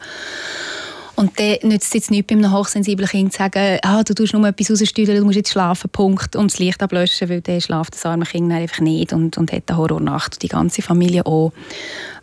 Und 1.15 1.37
dann 1.37 1.57
nützt 1.63 1.87
es 1.87 1.93
jetzt 1.93 2.11
nicht 2.11 2.27
bei 2.27 2.35
einem 2.35 2.53
hochsensiblen 2.53 3.09
Kind 3.09 3.33
zu 3.33 3.39
sagen, 3.39 3.79
ah, 3.83 4.01
du 4.01 4.13
tust 4.13 4.33
nur 4.33 4.47
etwas 4.47 4.71
raussteuern, 4.71 5.17
du 5.17 5.25
musst 5.25 5.35
jetzt 5.35 5.51
schlafen, 5.51 5.89
Punkt, 5.89 6.37
und 6.37 6.51
das 6.51 6.59
Licht 6.59 6.81
ablöschen, 6.81 7.27
weil 7.27 7.41
dann 7.41 7.59
schlaft 7.59 7.95
das 7.95 8.05
arme 8.05 8.25
Kind 8.25 8.51
einfach 8.53 8.79
nicht 8.79 9.11
und, 9.11 9.37
und 9.37 9.51
hat 9.51 9.63
eine 9.67 9.77
Horrornacht, 9.77 10.41
die 10.41 10.47
ganze 10.47 10.81
Familie 10.81 11.25
auch. 11.25 11.51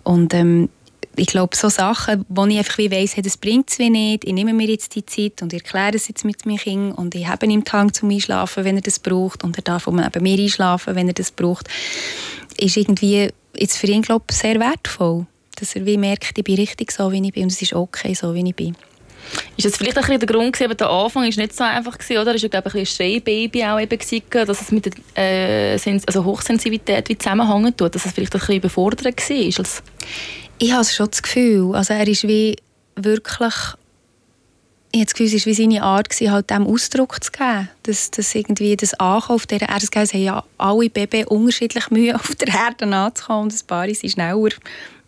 Und 0.04 0.32
ähm, 0.32 0.70
ich 1.16 1.27
glaube, 1.27 1.57
so 1.57 1.68
Sachen, 1.68 2.25
wo 2.29 2.46
ich 2.46 2.59
einfach 2.59 2.79
wie 2.79 2.90
weiss, 2.90 3.16
hey, 3.16 3.23
das 3.23 3.37
bringt 3.37 3.70
es 3.70 3.79
wie 3.79 3.90
nicht, 3.90 4.25
ich 4.25 4.33
nehme 4.33 4.53
mir 4.53 4.68
jetzt 4.68 4.94
die 4.94 5.05
Zeit 5.05 5.42
und 5.42 5.53
ich 5.53 5.62
erkläre 5.62 5.94
es 5.94 6.09
jetzt 6.09 6.25
mit 6.25 6.46
meinem 6.46 6.59
Kind 6.59 6.96
und 6.96 7.14
ich 7.14 7.27
habe 7.27 7.46
ihm 7.46 7.64
Tag 7.64 7.94
zum 7.94 8.11
Einschlafen, 8.11 8.64
wenn 8.64 8.77
er 8.77 8.83
das 8.83 8.99
braucht 8.99 9.44
und 9.44 9.57
er 9.57 9.62
darf 9.62 9.87
um 9.87 9.99
eben 9.99 10.23
mir 10.23 10.38
einschlafen, 10.38 10.94
wenn 10.94 11.09
er 11.09 11.14
das 11.14 11.31
braucht, 11.31 11.68
ist 12.59 12.77
irgendwie 12.77 13.31
jetzt 13.57 13.77
für 13.77 13.88
ihn, 13.88 14.03
glaube 14.03 14.27
sehr 14.31 14.61
wertvoll, 14.61 15.27
dass 15.57 15.75
er 15.75 15.85
wie 15.85 15.99
merkt, 15.99 16.38
ich 16.38 16.44
bin 16.44 16.57
richtig 16.57 16.92
so, 16.92 17.11
wie 17.11 17.25
ich 17.25 17.33
bin 17.33 17.44
und 17.44 17.53
es 17.53 17.61
ist 17.61 17.75
okay, 17.75 18.14
so 18.14 18.35
wie 18.35 18.49
ich 18.49 18.55
bin. 18.55 18.77
Ist 19.57 19.66
das 19.66 19.77
vielleicht 19.77 19.96
ein 19.96 20.03
bisschen 20.03 20.20
der 20.20 20.29
Grund 20.29 20.61
aber 20.61 20.75
der 20.75 20.88
Anfang 20.88 21.25
ist 21.25 21.38
nicht 21.38 21.55
so 21.55 21.62
einfach 21.62 21.99
gewesen, 21.99 22.20
oder? 22.20 22.35
Ist 22.35 22.42
ja 22.42 22.49
glaube 22.49 22.73
ein 22.73 22.87
Schreibaby 22.87 23.64
auch 23.64 23.79
eben 23.79 23.99
dass 24.31 24.61
es 24.61 24.73
mit 24.73 24.87
der 24.87 25.75
äh, 25.77 26.01
also 26.07 26.25
Hochsensibilität 26.25 27.09
wie 27.09 27.18
zusammenhängen 27.18 27.77
tut, 27.77 27.94
dass 27.94 28.07
es 28.07 28.12
vielleicht 28.12 28.35
ein 28.35 28.40
bisschen 28.40 28.57
überfordert 28.57 29.05
war? 29.05 29.64
Ich 30.61 30.73
habe 30.73 30.85
schon 30.85 31.11
das 31.11 31.23
Gefühl, 31.23 31.75
also 31.75 31.94
er 31.94 32.07
ist 32.07 32.29
wie 32.29 32.57
wirklich 32.94 33.55
ich 34.92 34.99
habe 34.99 35.05
das 35.05 35.14
Gefühl, 35.14 35.37
es 35.37 35.46
war 35.46 35.46
wie 35.46 35.55
seine 35.55 35.83
Art, 35.85 36.20
halt 36.20 36.51
dem 36.51 36.66
Ausdruck 36.66 37.23
zu 37.23 37.31
geben. 37.31 37.68
Dass, 37.85 38.11
dass 38.11 38.35
irgendwie 38.35 38.77
das 38.77 38.92
Ankommen 38.94 39.37
auf 39.37 39.46
dieser 39.46 39.68
Erde, 39.68 39.87
es 39.88 40.12
haben 40.12 40.20
ja 40.20 40.44
alle 40.59 40.90
Babys 40.90 41.27
unterschiedlich 41.29 41.90
Mühe, 41.90 42.16
auf 42.16 42.35
der 42.35 42.49
Erde 42.49 42.87
anzukommen 42.87 43.44
und 43.44 43.53
ein 43.53 43.66
paar 43.68 43.88
sind 43.94 44.11
schneller 44.11 44.35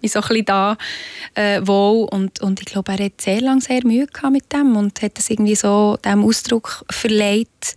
so 0.05 0.19
ein 0.21 0.29
bisschen 0.29 0.45
da 0.45 0.77
äh, 1.35 1.61
wohl. 1.65 2.09
Und, 2.11 2.41
und 2.41 2.61
ich 2.61 2.67
glaube, 2.67 2.93
er 2.93 3.07
hat 3.07 3.21
sehr 3.21 3.41
lange 3.41 3.61
sehr 3.61 3.85
Mühe 3.85 4.07
gehabt 4.07 4.33
mit 4.33 4.53
dem 4.53 4.77
und 4.77 5.03
hat 5.03 5.19
das 5.19 5.31
irgendwie 5.31 5.57
so 5.57 5.99
dem 6.05 6.25
Ausdruck 6.25 6.85
verleiht. 6.89 7.77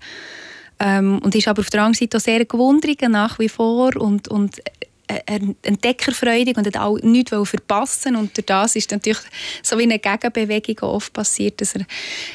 Ähm, 0.80 1.20
und 1.24 1.34
ist 1.34 1.48
aber 1.48 1.62
auf 1.62 1.70
der 1.72 1.82
anderen 1.82 1.96
Seite 1.96 2.18
auch 2.18 2.22
sehr 2.22 2.46
gewundert 2.46 3.02
nach 3.10 3.40
wie 3.40 3.50
vor 3.50 3.96
und, 3.96 4.28
und 4.28 4.62
entdeckerfreudig 5.08 6.58
und 6.58 6.68
hat 6.68 6.78
auch 6.78 6.98
nichts 7.02 7.32
verpassen. 7.32 8.16
Und 8.16 8.36
durch 8.38 8.46
das 8.46 8.76
ist 8.76 8.92
natürlich 8.92 9.22
so 9.62 9.78
wie 9.78 9.84
eine 9.84 10.00
Gegenbewegung 10.00 10.90
oft 10.90 11.14
passiert, 11.14 11.62
dass 11.62 11.76
er 11.76 11.86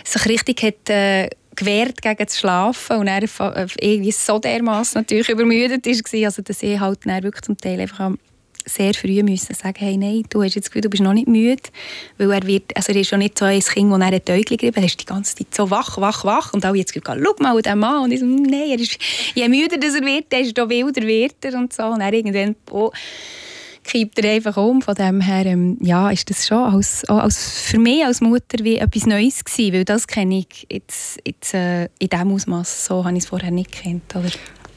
sich 0.05 0.27
richtig 0.27 0.63
hat 0.63 0.91
äh, 0.91 1.31
gewehrt 1.57 2.01
gegen 2.03 2.25
das 2.25 2.39
Schlafen. 2.39 2.99
Und 2.99 3.07
er 3.07 3.23
äh, 3.23 3.67
irgendwie 3.81 4.13
so 4.13 4.39
dermaßen 4.39 5.01
natürlich 5.01 5.29
übermüdet 5.29 5.87
war, 5.87 6.25
also 6.25 6.43
dass 6.43 6.63
er 6.63 6.81
halt 6.81 7.05
wirklich 7.05 7.43
zum 7.43 7.57
Teil 7.57 7.81
einfach 7.81 8.13
sehr 8.67 8.95
früh 8.95 9.23
müssen 9.23 9.55
sagen, 9.55 9.79
hey, 9.79 9.97
nein, 9.97 10.23
du 10.31 10.43
hast 10.43 10.55
jetzt 10.55 10.71
Gefühl, 10.71 10.83
du 10.83 10.91
bist 10.91 11.03
noch 11.03 11.13
nicht 11.13 11.29
müde, 11.29 11.63
weil 12.19 12.31
er 12.33 12.47
wird, 12.47 12.77
also 12.77 12.93
er 12.93 13.01
ist 13.01 13.09
schon 13.09 13.21
nicht 13.21 13.39
so 13.39 13.45
ein 13.45 13.61
Kind, 13.61 13.93
das 13.93 14.01
er 14.01 14.07
ein 14.07 14.41
Äugel 14.41 14.57
gegeben 14.57 14.77
er 14.77 14.85
ist 14.85 15.01
die 15.01 15.07
ganze 15.07 15.37
Zeit 15.37 15.55
so 15.55 15.71
wach, 15.71 15.99
wach, 15.99 16.25
wach 16.25 16.53
und 16.53 16.65
alle 16.65 16.79
jetzt 16.79 16.93
gesagt, 16.93 17.21
schau 17.23 17.35
mal 17.43 17.61
den 17.61 17.79
Mann 17.79 18.05
und 18.05 18.13
ich 18.13 18.21
so, 18.21 18.27
nein, 18.27 18.71
er 18.71 18.81
ist, 18.81 18.99
je 19.35 19.49
müder 19.49 19.77
er 19.77 20.05
wird, 20.05 20.33
desto 20.33 20.69
wilder 20.69 21.03
wird 21.03 21.37
er 21.43 21.55
und 21.55 21.73
so 21.73 21.85
und 21.85 22.01
er 22.01 22.13
irgendwann, 22.13 22.57
oh, 22.71 22.91
kippt 23.85 24.19
er 24.19 24.33
einfach 24.33 24.57
um. 24.57 24.83
Von 24.83 24.95
dem 24.95 25.21
her 25.21 25.47
ähm, 25.47 25.77
ja, 25.81 26.11
ist 26.11 26.29
das 26.31 26.47
schon 26.47 26.59
als, 26.59 27.05
als, 27.09 27.63
für 27.63 27.79
mich 27.79 28.05
als 28.05 28.21
Mutter 28.21 28.63
wie 28.63 28.77
etwas 28.77 29.07
Neues 29.07 29.45
gewesen, 29.45 29.73
weil 29.75 29.85
das 29.85 30.07
kenne 30.07 30.39
ich 30.39 30.67
jetzt, 30.71 31.19
jetzt 31.27 31.55
äh, 31.55 31.85
in 31.99 32.09
diesem 32.09 32.33
Ausmaß 32.33 32.87
so 32.87 33.05
habe 33.05 33.17
ich 33.17 33.25
es 33.25 33.29
vorher 33.29 33.51
nicht 33.51 33.73
gekannt. 33.73 34.15
Oder? 34.15 34.31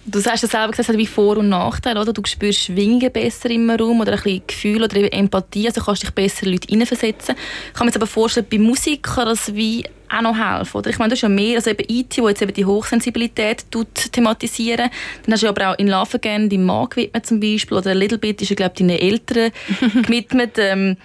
Du 0.06 0.22
hast 0.24 0.42
ja 0.42 0.50
selber 0.50 0.72
gesagt, 0.72 0.80
es 0.80 0.90
hat 0.90 0.98
wie 0.98 1.08
Vor- 1.08 1.38
und 1.38 1.48
Nachteile, 1.48 2.02
oder? 2.02 2.12
Du 2.12 2.22
spürst 2.26 2.60
Schwingungen 2.60 3.10
besser 3.12 3.50
im 3.50 3.70
Raum 3.70 4.02
oder 4.02 4.14
ein 4.14 4.22
bisschen 4.22 4.44
Gefühl 4.46 4.84
oder 4.84 5.14
Empathie, 5.14 5.68
also 5.68 5.82
kannst 5.82 6.04
dich 6.04 6.12
besser 6.12 6.46
in 6.46 6.52
Leute 6.52 6.68
hineinversetzen. 6.68 7.36
Ich 7.68 7.74
kann 7.74 7.86
mir 7.86 7.90
jetzt 7.90 7.96
aber 7.96 8.08
vorstellen, 8.08 8.46
bei 8.52 8.58
Musik 8.58 9.04
kann 9.04 9.28
das 9.28 9.56
wie 9.56 9.86
auch 10.10 10.22
noch 10.22 10.36
helfen, 10.38 10.78
oder? 10.78 10.90
Ich 10.90 11.00
meine, 11.00 11.12
das 11.12 11.20
ist 11.20 11.24
ja 11.24 11.30
mehr, 11.30 11.56
also 11.56 11.70
eben 11.70 11.86
IT, 11.88 12.18
wo 12.18 12.28
jetzt 12.28 12.42
eben 12.42 12.54
die 12.54 12.66
Hochsensibilität 12.66 13.66
tut, 13.72 14.12
thematisieren. 14.12 14.90
Dann 15.26 15.34
hast 15.34 15.44
du 15.44 15.48
aber 15.48 15.72
auch 15.72 15.80
in 15.80 15.88
Love 15.88 16.16
Again 16.16 16.50
deinem 16.50 16.66
Mann 16.66 16.90
gewidmet 16.90 17.26
zum 17.26 17.40
Beispiel, 17.40 17.78
oder 17.78 17.96
Little 17.96 18.18
Bit 18.18 18.42
ist 18.42 18.50
ja, 18.50 18.56
glaube 18.56 18.74
ich, 18.76 18.80
deinen 18.80 19.00
Eltern 19.00 19.52
gewidmet. 20.04 20.58
ähm, 20.58 20.98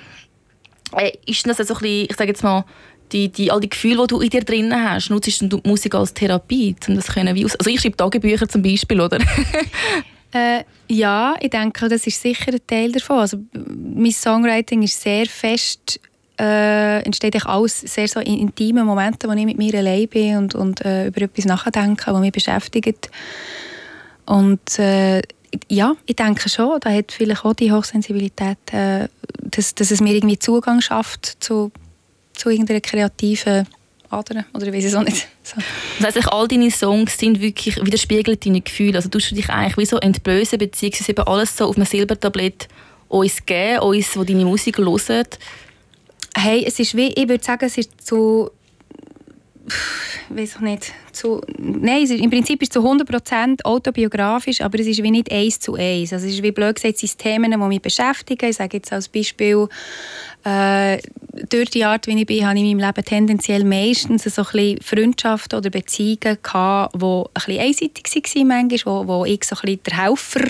äh, 0.96 1.12
ist 1.26 1.46
das 1.46 1.60
also 1.60 1.74
ein 1.74 1.80
bisschen, 1.80 2.06
ich 2.10 2.16
sage 2.16 2.30
jetzt 2.30 2.42
mal, 2.42 2.64
die, 3.12 3.28
die, 3.28 3.50
all 3.50 3.60
die 3.60 3.70
Gefühle, 3.70 4.02
die 4.02 4.06
du 4.06 4.20
in 4.20 4.30
dir 4.30 4.44
drin 4.44 4.72
hast, 4.74 5.10
nutzt 5.10 5.40
du 5.42 5.48
die 5.48 5.68
Musik 5.68 5.94
als 5.94 6.14
Therapie, 6.14 6.74
um 6.88 6.96
das 6.96 7.08
können 7.08 7.34
wie 7.34 7.44
aus 7.44 7.56
Also 7.56 7.70
ich 7.70 7.80
schreibe 7.80 7.96
Tagebücher 7.96 8.48
zum 8.48 8.62
Beispiel, 8.62 9.00
oder? 9.00 9.18
äh, 10.32 10.64
ja, 10.88 11.34
ich 11.40 11.50
denke, 11.50 11.88
das 11.88 12.06
ist 12.06 12.20
sicher 12.20 12.52
ein 12.52 12.60
Teil 12.66 12.92
davon. 12.92 13.18
Also 13.18 13.38
mein 13.52 14.12
Songwriting 14.12 14.82
ist 14.82 15.00
sehr 15.00 15.26
fest 15.26 16.00
äh, 16.38 17.02
entsteht 17.02 17.34
ich 17.34 17.44
alles 17.46 17.80
sehr 17.80 18.06
so 18.06 18.20
in 18.20 18.38
intimen 18.38 18.86
Momenten, 18.86 19.28
wo 19.28 19.34
ich 19.34 19.44
mit 19.44 19.58
mir 19.58 19.74
allein 19.74 20.08
bin 20.08 20.36
und, 20.36 20.54
und 20.54 20.84
äh, 20.84 21.08
über 21.08 21.22
etwas 21.22 21.46
nachdenke, 21.46 22.12
was 22.12 22.20
mich 22.20 22.32
beschäftigt. 22.32 23.10
Und 24.24 24.78
äh, 24.78 25.20
ja, 25.68 25.94
ich 26.06 26.16
denke 26.16 26.48
schon, 26.48 26.78
da 26.80 26.90
hat 26.90 27.12
vielleicht 27.12 27.44
auch 27.44 27.54
die 27.54 27.72
Hochsensibilität, 27.72 28.58
äh, 28.72 29.08
dass, 29.42 29.74
dass 29.74 29.90
es 29.90 30.00
mir 30.00 30.14
irgendwie 30.14 30.38
Zugang 30.38 30.80
schafft 30.80 31.38
zu 31.40 31.72
zu 32.38 32.50
irgendeiner 32.50 32.80
kreativen 32.80 33.66
Ader 34.10 34.46
oder 34.54 34.66
ich 34.66 34.72
weiß 34.72 34.84
es 34.84 34.94
auch 34.94 35.02
nicht. 35.02 35.28
So. 35.48 35.56
Das 35.98 36.14
heißt, 36.14 36.30
all 36.30 36.46
deine 36.46 36.70
Songs 36.70 37.16
sind 37.16 37.40
wirklich 37.40 37.82
widerspiegelt 37.82 38.44
deine 38.44 38.60
Gefühle. 38.60 38.96
Also 38.96 39.08
tust 39.08 39.30
du 39.30 39.34
dich 39.34 39.48
eigentlich 39.48 39.78
wie 39.78 39.86
so 39.86 39.96
entblößen, 39.96 40.58
beziehungsweise 40.58 41.12
eben 41.12 41.26
alles 41.26 41.56
so 41.56 41.64
auf 41.64 41.76
einem 41.76 41.86
Silbertablett 41.86 42.68
uns 43.08 43.46
geben, 43.46 43.80
uns, 43.80 44.10
die 44.12 44.24
deine 44.26 44.44
Musik 44.44 44.76
hören? 44.76 45.26
Hey, 46.36 46.64
es 46.66 46.78
ist 46.78 46.94
wie, 46.94 47.08
ich 47.14 47.28
würde 47.30 47.42
sagen, 47.42 47.64
es 47.64 47.78
ist 47.78 48.06
zu 48.06 48.50
weiß 50.30 50.56
ich 50.56 50.60
nicht, 50.60 50.92
zu, 51.12 51.40
nein, 51.58 52.02
ist, 52.02 52.12
im 52.12 52.30
Prinzip 52.30 52.62
ist 52.62 52.74
es 52.76 52.82
zu 52.82 52.88
100% 52.88 53.64
autobiografisch, 53.64 54.60
aber 54.60 54.78
es 54.78 54.86
ist 54.86 55.02
wie 55.02 55.10
nicht 55.10 55.30
eins 55.32 55.60
zu 55.60 55.74
eins. 55.74 56.12
Also 56.12 56.26
es 56.26 56.34
ist 56.34 56.42
wie 56.42 56.52
blöd 56.52 56.76
gesagt, 56.76 57.02
es 57.02 57.16
Themen, 57.16 57.50
die 57.50 57.56
mich 57.56 57.82
beschäftigen. 57.82 58.48
Ich 58.48 58.56
sage 58.56 58.76
jetzt 58.78 58.92
als 58.92 59.08
Beispiel, 59.08 59.68
äh, 60.44 60.98
durch 61.48 61.70
die 61.70 61.84
Art, 61.84 62.06
wie 62.06 62.18
ich 62.18 62.26
bin, 62.26 62.46
habe 62.46 62.58
ich 62.58 62.64
in 62.64 62.76
meinem 62.76 62.86
Leben 62.86 63.04
tendenziell 63.04 63.64
meistens 63.64 64.24
so 64.24 64.42
ein 64.52 64.78
Freundschaften 64.82 65.58
oder 65.58 65.70
Beziehungen 65.70 66.38
gehabt, 66.42 66.94
die 66.94 67.04
ein 67.04 67.24
bisschen 67.34 67.60
einseitig 67.60 68.36
waren 68.36 68.48
manchmal, 68.48 69.08
wo, 69.08 69.08
wo 69.08 69.24
ich 69.24 69.44
so 69.44 69.56
ein 69.56 69.62
bisschen 69.62 69.80
der 69.86 70.04
Helfer, 70.04 70.44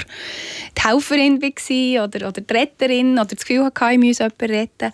die 0.76 0.82
Helferin 0.82 1.42
war 1.42 2.04
oder, 2.04 2.28
oder 2.28 2.40
die 2.40 2.52
Retterin 2.52 3.12
oder 3.12 3.26
das 3.26 3.44
Gefühl 3.44 3.64
hatte, 3.64 3.92
ich 3.92 3.98
müsse 3.98 4.24
jemanden 4.24 4.56
retten. 4.56 4.92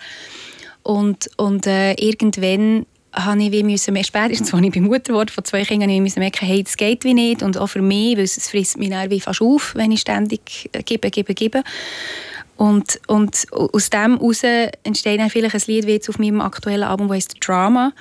Und, 0.83 1.31
und 1.39 1.67
äh, 1.67 1.95
irgendwann 1.95 2.85
habe 3.15 3.43
ich 3.43 3.53
wie 3.53 3.63
müssen, 3.63 4.03
spätestens 4.05 4.53
als 4.55 4.63
ich 4.63 4.73
bei 4.73 4.81
Mutter 4.81 5.15
wurde 5.15 5.33
von 5.33 5.45
zwei 5.45 5.65
Kindern, 5.65 6.03
müssen 6.03 6.21
merken, 6.21 6.47
hey, 6.47 6.63
das 6.63 6.77
geht 6.77 7.05
wie 7.05 7.15
nicht 7.15 7.43
und 7.43 7.57
auch 7.57 7.69
für 7.69 7.83
mich, 7.83 8.17
weil 8.17 8.25
es 8.25 8.49
frisst 8.49 8.79
mich 8.79 8.91
wie 8.91 9.21
fast 9.21 9.41
auf, 9.41 9.75
wenn 9.75 9.93
ich 9.93 10.01
ständig 10.01 10.71
gebe, 10.85 11.11
gebe, 11.11 11.35
gebe. 11.35 11.63
Und, 12.57 13.01
und 13.09 13.47
aus 13.53 13.91
dem 13.91 14.19
heraus 14.19 14.43
entsteht 14.85 15.19
dann 15.19 15.31
vielleicht 15.31 15.55
ein 15.57 15.63
Lied 15.67 15.87
wie 15.87 15.93
jetzt 15.93 16.09
auf 16.09 16.19
meinem 16.19 16.41
aktuellen 16.41 16.85
Album, 16.85 17.09
das 17.09 17.17
heißt 17.17 17.37
«Drama», 17.41 17.93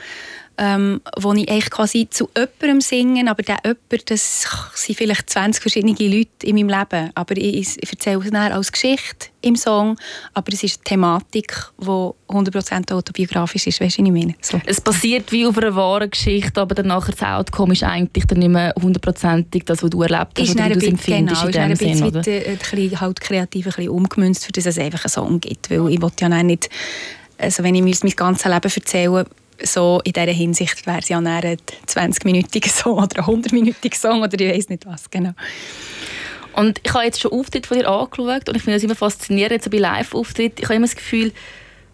ähm, 0.57 1.01
wo 1.17 1.33
ich 1.33 1.49
eigentlich 1.49 1.69
quasi 1.71 2.07
zu 2.09 2.29
jemandem 2.37 2.81
singe, 2.81 3.29
aber 3.29 3.41
der 3.41 3.57
jemand, 3.63 4.11
das 4.11 4.45
sind 4.75 4.97
vielleicht 4.97 5.29
20 5.29 5.61
verschiedene 5.61 5.93
Leute 5.93 6.29
in 6.43 6.55
meinem 6.55 6.69
Leben. 6.69 7.09
Aber 7.15 7.35
ich, 7.35 7.77
ich 7.81 7.91
erzähle 7.91 8.19
es 8.19 8.31
dann 8.31 8.51
als 8.51 8.71
Geschichte 8.71 9.29
im 9.41 9.55
Song, 9.55 9.97
aber 10.33 10.53
es 10.53 10.63
ist 10.63 10.77
eine 10.77 10.83
Thematik, 10.83 11.55
die 11.79 11.85
100% 11.85 12.93
autobiografisch 12.93 13.67
ist, 13.67 13.81
weißt 13.81 13.97
du, 13.97 14.01
was 14.03 14.07
ich 14.07 14.13
meine? 14.13 14.35
So. 14.41 14.61
Es 14.65 14.79
passiert 14.79 15.31
wie 15.31 15.45
auf 15.45 15.57
einer 15.57 15.75
wahren 15.75 16.09
Geschichte, 16.09 16.61
aber 16.61 16.75
dann 16.75 16.87
nachher 16.87 17.11
das 17.11 17.23
Outcome 17.23 17.73
ist 17.73 17.83
eigentlich 17.83 18.25
dann 18.25 18.39
nicht 18.39 18.49
mehr 18.49 18.73
hundertprozentig 18.81 19.65
das, 19.65 19.81
was 19.83 19.89
du 19.89 20.01
erlebt 20.03 20.39
hast 20.39 20.51
oder 20.51 20.65
wie 20.65 20.73
du 20.73 20.79
es 20.79 20.87
empfindest 20.87 21.41
genau, 21.45 21.63
in 21.63 21.69
dem 21.69 21.75
Sinn, 21.75 22.03
oder? 22.03 22.19
Ein 22.19 22.57
bisschen, 22.57 23.01
halt 23.01 23.19
kreativ 23.19 23.65
ein 23.65 23.73
bisschen 23.73 23.89
umgemünzt, 23.89 24.45
für 24.45 24.51
das 24.51 24.65
es 24.65 24.77
einfach 24.77 25.03
einen 25.03 25.11
Song 25.11 25.39
gibt, 25.39 25.69
weil 25.69 25.89
ich 25.89 26.01
will 26.01 26.11
ja 26.19 26.43
nicht, 26.43 26.69
also 27.37 27.63
wenn 27.63 27.75
ich 27.75 27.81
mir 27.81 27.95
mein 28.01 28.11
ganzes 28.11 28.45
Leben 28.45 28.71
erzähle, 28.73 29.25
so 29.63 30.01
in 30.03 30.13
dieser 30.13 30.31
Hinsicht 30.31 30.85
wäre 30.85 30.99
es 30.99 31.09
ja 31.09 31.17
ein 31.17 31.25
20-minütiger 31.25 32.69
Song 32.69 32.97
oder 32.97 33.27
ein 33.27 33.43
100-minütiger 33.43 33.97
Song 33.97 34.21
oder 34.21 34.39
ich 34.39 34.53
weiß 34.53 34.69
nicht 34.69 34.85
was, 34.85 35.09
genau. 35.09 35.33
Und 36.53 36.79
ich 36.83 36.93
habe 36.93 37.05
jetzt 37.05 37.19
schon 37.19 37.31
Auftritte 37.31 37.67
von 37.67 37.79
dir 37.79 37.89
angeschaut 37.89 38.47
und 38.47 38.55
ich 38.55 38.63
finde 38.63 38.75
das 38.75 38.83
immer 38.83 38.95
faszinierend, 38.95 39.63
so 39.63 39.69
bei 39.69 39.77
Live-Auftritten. 39.77 40.59
Ich 40.59 40.65
habe 40.65 40.75
immer 40.75 40.85
das 40.85 40.95
Gefühl, 40.95 41.31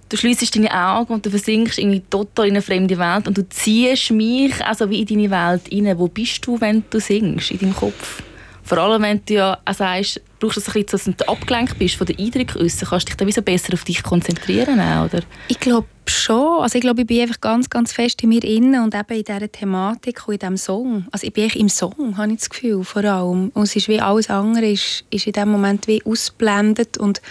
du 0.10 0.18
schließt 0.18 0.56
deine 0.56 0.74
Augen 0.74 1.14
und 1.14 1.26
du 1.26 1.30
versinkst 1.30 1.80
irgendwie 1.80 2.04
total 2.10 2.48
in 2.48 2.54
eine 2.54 2.62
fremde 2.62 2.98
Welt 2.98 3.28
und 3.28 3.38
du 3.38 3.48
ziehst 3.48 4.12
mich 4.12 4.64
also 4.66 4.90
wie 4.90 5.02
in 5.02 5.08
deine 5.08 5.32
Welt 5.32 5.62
rein. 5.72 5.98
Wo 5.98 6.08
bist 6.08 6.46
du, 6.46 6.60
wenn 6.60 6.84
du 6.90 7.00
singst, 7.00 7.52
in 7.52 7.60
deinem 7.60 7.76
Kopf? 7.76 8.22
Vor 8.64 8.78
allem, 8.78 9.02
wenn 9.02 9.22
du 9.26 9.34
ja 9.34 9.58
auch 9.66 9.74
sagst, 9.74 10.22
brauchst 10.40 10.58
du 10.58 10.62
es 10.62 10.68
ein 10.68 10.84
bisschen, 10.84 11.16
dass 11.16 11.26
du 11.26 11.32
abgelenkt 11.32 11.80
bist 11.80 11.96
von 11.96 12.06
den 12.06 12.20
Eindrücken 12.20 12.62
äußern, 12.62 12.90
kannst 12.90 13.08
du 13.08 13.10
dich 13.10 13.18
dann 13.18 13.28
wie 13.28 13.32
so 13.32 13.42
besser 13.42 13.74
auf 13.74 13.84
dich 13.84 14.04
konzentrieren, 14.04 14.76
oder? 14.76 15.22
Ich 15.48 15.60
glaube 15.60 15.88
schon. 16.10 16.62
Also 16.62 16.76
ich 16.76 16.82
glaube, 16.82 17.02
ich 17.02 17.08
bin 17.08 17.22
einfach 17.22 17.42
ganz, 17.42 17.70
ganz 17.70 17.94
fest 17.94 18.22
in 18.24 18.30
mir 18.30 18.44
innen 18.44 18.84
und 18.84 18.96
eben 18.96 19.18
in 19.18 19.24
dieser 19.24 19.52
Thematik 19.52 20.28
und 20.28 20.34
in 20.34 20.40
diesem 20.40 20.58
Song. 20.58 21.08
Also 21.12 21.28
ich 21.28 21.34
bin 21.34 21.46
echt 21.46 21.56
im 21.56 21.70
Song, 21.70 22.18
habe 22.18 22.32
ich 22.32 22.40
das 22.40 22.50
Gefühl, 22.50 22.84
vor 22.84 23.04
allem. 23.04 23.50
Und 23.54 23.64
es 23.64 23.76
ist 23.76 23.88
wie 23.88 24.02
alles 24.02 24.30
andere, 24.30 24.72
ist, 24.72 25.06
ist 25.10 25.28
in 25.28 25.34
diesem 25.34 25.52
Moment 25.52 25.88
wie 25.88 26.04
ausblendet 26.06 26.98
und 26.98 27.22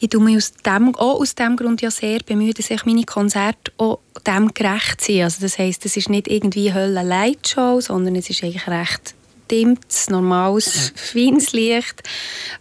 ich 0.00 0.10
tue 0.10 0.22
mich 0.22 0.36
aus 0.36 0.52
dem, 0.52 0.94
auch 0.94 1.20
aus 1.20 1.34
dem 1.34 1.56
Grund 1.56 1.82
ja 1.82 1.90
sehr 1.90 2.20
bemühen, 2.20 2.54
dass 2.54 2.70
ich 2.70 2.84
meine 2.84 3.02
Konzerte 3.02 3.72
auch 3.78 3.98
dem 4.26 4.54
gerecht 4.54 5.00
sind. 5.00 5.22
Also 5.22 5.40
das 5.40 5.58
heisst, 5.58 5.84
es 5.86 5.96
ist 5.96 6.08
nicht 6.08 6.28
irgendwie 6.28 6.72
Hölle 6.72 7.02
Lightshow, 7.02 7.80
sondern 7.80 8.14
es 8.14 8.30
ist 8.30 8.44
eigentlich 8.44 8.68
recht 8.68 9.14
dimmtes, 9.50 10.08
normales, 10.10 10.92
feines 10.94 11.52
Licht. 11.52 12.02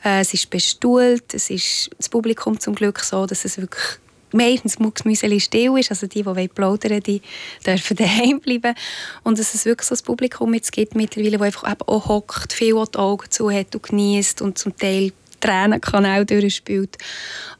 Äh, 0.04 0.22
es 0.22 0.34
ist 0.34 0.50
bestuhlt, 0.50 1.34
es 1.34 1.50
ist 1.50 1.90
das 1.98 2.10
Publikum 2.10 2.60
zum 2.60 2.76
Glück 2.76 3.00
so, 3.02 3.26
dass 3.26 3.46
es 3.46 3.58
wirklich 3.58 4.00
meistens 4.32 4.80
Mucksmüseli 4.80 5.40
still 5.40 5.78
ist, 5.78 5.92
also 5.92 6.08
die, 6.08 6.24
die 6.24 6.48
plaudern 6.48 7.02
die 7.02 7.22
dürfen 7.66 7.98
daheim 7.98 8.40
bleiben. 8.40 8.76
Und 9.24 9.40
dass 9.40 9.54
es 9.54 9.66
wirklich 9.66 9.88
so 9.88 9.96
ein 9.96 10.04
Publikum 10.04 10.54
jetzt 10.54 10.72
gibt 10.72 10.96
mittlerweile, 10.96 11.38
das 11.38 11.48
einfach 11.48 11.88
auch 11.88 12.08
hockt, 12.08 12.54
viel 12.54 12.74
die 12.74 12.98
Augen 12.98 13.30
zu 13.30 13.52
hat 13.52 13.76
und 13.76 13.84
genießt 13.84 14.42
und 14.42 14.58
zum 14.58 14.76
Teil 14.78 15.12
Tränenkanal 15.40 16.26
durchspielt. 16.26 16.98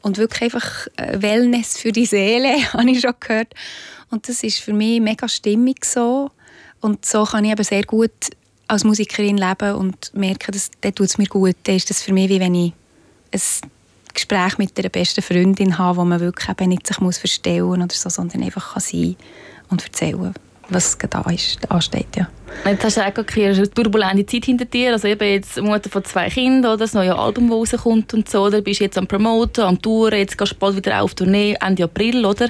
Und 0.02 0.18
wirklich 0.18 0.42
einfach 0.42 0.86
äh, 0.96 1.22
Wellness 1.22 1.78
für 1.78 1.92
die 1.92 2.06
Seele, 2.06 2.54
habe 2.72 2.90
ich 2.90 3.00
schon 3.00 3.14
gehört. 3.20 3.54
Und 4.10 4.28
das 4.28 4.42
ist 4.42 4.60
für 4.60 4.72
mich 4.72 5.00
mega 5.00 5.28
stimmig 5.28 5.84
so. 5.84 6.30
Und 6.80 7.04
so 7.04 7.24
kann 7.24 7.44
ich 7.44 7.52
eben 7.52 7.64
sehr 7.64 7.84
gut 7.84 8.10
als 8.68 8.84
Musikerin 8.84 9.38
leben 9.38 9.74
und 9.74 10.12
merke, 10.14 10.52
dass 10.52 10.70
das 10.80 10.94
tut 10.94 11.06
es 11.06 11.18
mir 11.18 11.26
gut. 11.26 11.56
Dann 11.64 11.76
ist 11.76 11.90
das 11.90 12.02
für 12.02 12.12
mich 12.12 12.28
wie 12.28 12.40
wenn 12.40 12.54
ich 12.54 12.72
ein 13.32 13.40
Gespräch 14.18 14.58
mit 14.58 14.78
einer 14.78 14.88
besten 14.88 15.22
Freundin 15.22 15.78
habe, 15.78 15.98
wo 15.98 16.04
man 16.04 16.20
wirklich 16.20 16.48
eben 16.48 16.68
nicht 16.68 16.86
sich 16.86 17.00
muss 17.00 17.18
verstellen 17.18 17.82
oder 17.82 17.94
so, 17.94 18.08
sondern 18.08 18.42
einfach 18.42 18.74
kann 18.74 18.82
sein 18.82 19.16
und 19.70 19.84
erzählen, 19.84 20.34
was 20.68 20.98
da 20.98 21.22
ist, 21.30 21.58
ansteht. 21.70 22.16
Ja. 22.16 22.28
Jetzt 22.64 22.84
hast 22.84 22.96
du 22.96 23.00
auch 23.02 23.36
eine 23.36 23.70
turbulente 23.70 24.26
Zeit 24.26 24.44
hinter 24.44 24.64
dir, 24.64 24.92
also 24.92 25.08
eben 25.08 25.28
jetzt 25.28 25.60
Mutter 25.60 25.88
von 25.88 26.04
zwei 26.04 26.28
Kindern, 26.28 26.72
oder 26.72 26.78
das 26.78 26.94
neue 26.94 27.16
Album, 27.16 27.48
das 27.48 27.72
rauskommt 27.74 28.12
und 28.14 28.28
so, 28.28 28.44
oder 28.44 28.60
bist 28.60 28.80
jetzt 28.80 28.98
am 28.98 29.06
Promoten, 29.06 29.64
am 29.64 29.80
Touren, 29.80 30.18
jetzt 30.18 30.36
gehst 30.36 30.52
du 30.52 30.56
bald 30.56 30.76
wieder 30.76 31.02
auf 31.02 31.14
Tournee, 31.14 31.56
Ende 31.60 31.84
April, 31.84 32.24
oder? 32.24 32.48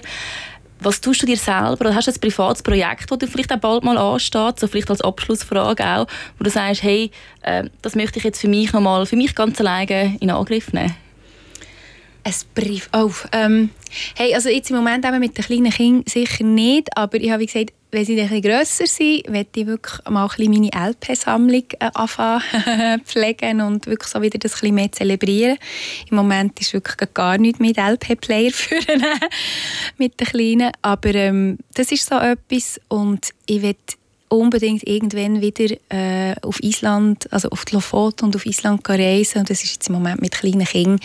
Was 0.81 1.00
tust 1.00 1.22
du 1.22 1.26
dir 1.26 1.37
selber? 1.37 1.76
Oder 1.81 1.94
hast 1.94 2.07
du 2.07 2.12
ein 2.12 2.20
privates 2.20 2.62
Projekt, 2.62 3.11
das 3.11 3.31
vielleicht 3.31 3.52
auch 3.52 3.59
bald 3.59 3.83
mal 3.83 3.98
ansteht, 3.98 4.61
so 4.61 4.68
vielleicht 4.68 4.90
als 4.90 5.00
Abschlussfrage 5.00 5.85
auch, 5.85 6.07
wo 6.38 6.44
du 6.44 6.50
sagst, 6.50 6.85
hey, 6.85 7.11
äh, 7.42 7.64
das 7.83 7.96
möchte 7.96 8.18
ich 8.18 8.24
jetzt 8.24 8.40
für 8.40 8.48
mich 8.48 8.72
nochmal, 8.72 9.04
für 9.04 9.16
mich 9.16 9.35
ganz 9.35 9.61
alleine 9.61 10.16
in 10.20 10.31
Angriff 10.31 10.72
nehmen? 10.72 10.94
Ein 12.29 12.35
Brief. 12.55 12.91
Oh, 12.93 13.11
ähm, 13.33 13.71
hey, 14.14 14.35
also 14.35 14.51
jetzt 14.51 14.69
im 14.69 14.77
Moment 14.77 15.03
eben 15.07 15.19
mit 15.19 15.38
den 15.38 15.45
kleinen 15.47 15.71
Kindern 15.71 16.05
sicher 16.07 16.45
nicht, 16.45 16.95
aber 16.95 17.17
ich 17.17 17.31
habe 17.31 17.47
gesagt, 17.47 17.73
wenn 17.91 18.05
sie 18.05 18.17
bisschen 18.17 18.43
grösser 18.43 18.87
sind, 18.87 19.31
möchte 19.31 19.61
ich 19.61 19.67
wirklich 19.67 20.05
mal 20.11 20.29
ein 20.29 20.51
meine 20.51 20.91
LP-Sammlung 20.91 21.64
äh, 21.81 21.91
anfangen 21.95 23.01
pflegen 23.07 23.62
und 23.62 23.87
wirklich 23.87 24.11
so 24.11 24.21
wieder 24.21 24.38
das 24.38 24.62
ein 24.62 24.75
mehr 24.75 24.93
zelebrieren. 24.93 25.57
Im 26.11 26.17
Moment 26.19 26.61
ist 26.61 26.75
wirklich 26.75 27.14
gar 27.14 27.38
nichts 27.38 27.61
mit 27.61 27.79
LP-Player 27.79 28.51
führen 28.53 29.05
mit 29.97 30.21
den 30.21 30.27
Kleinen, 30.27 30.73
aber 30.83 31.14
ähm, 31.14 31.57
das 31.73 31.91
ist 31.93 32.05
so 32.05 32.17
etwas 32.19 32.79
und 32.88 33.31
ich 33.47 33.62
will 33.62 33.75
unbedingt 34.29 34.87
irgendwann 34.87 35.41
wieder 35.41 35.75
äh, 35.88 36.35
auf 36.43 36.62
Island, 36.62 37.33
also 37.33 37.49
auf 37.51 37.64
die 37.64 37.75
Lofoten 37.75 38.27
und 38.27 38.37
auf 38.37 38.47
Island 38.47 38.88
reisen. 38.88 39.38
Und 39.38 39.51
das 39.51 39.64
ist 39.64 39.73
jetzt 39.73 39.88
im 39.88 39.95
Moment 39.95 40.21
mit 40.21 40.33
kleinen 40.33 40.67
Kindern, 40.67 41.01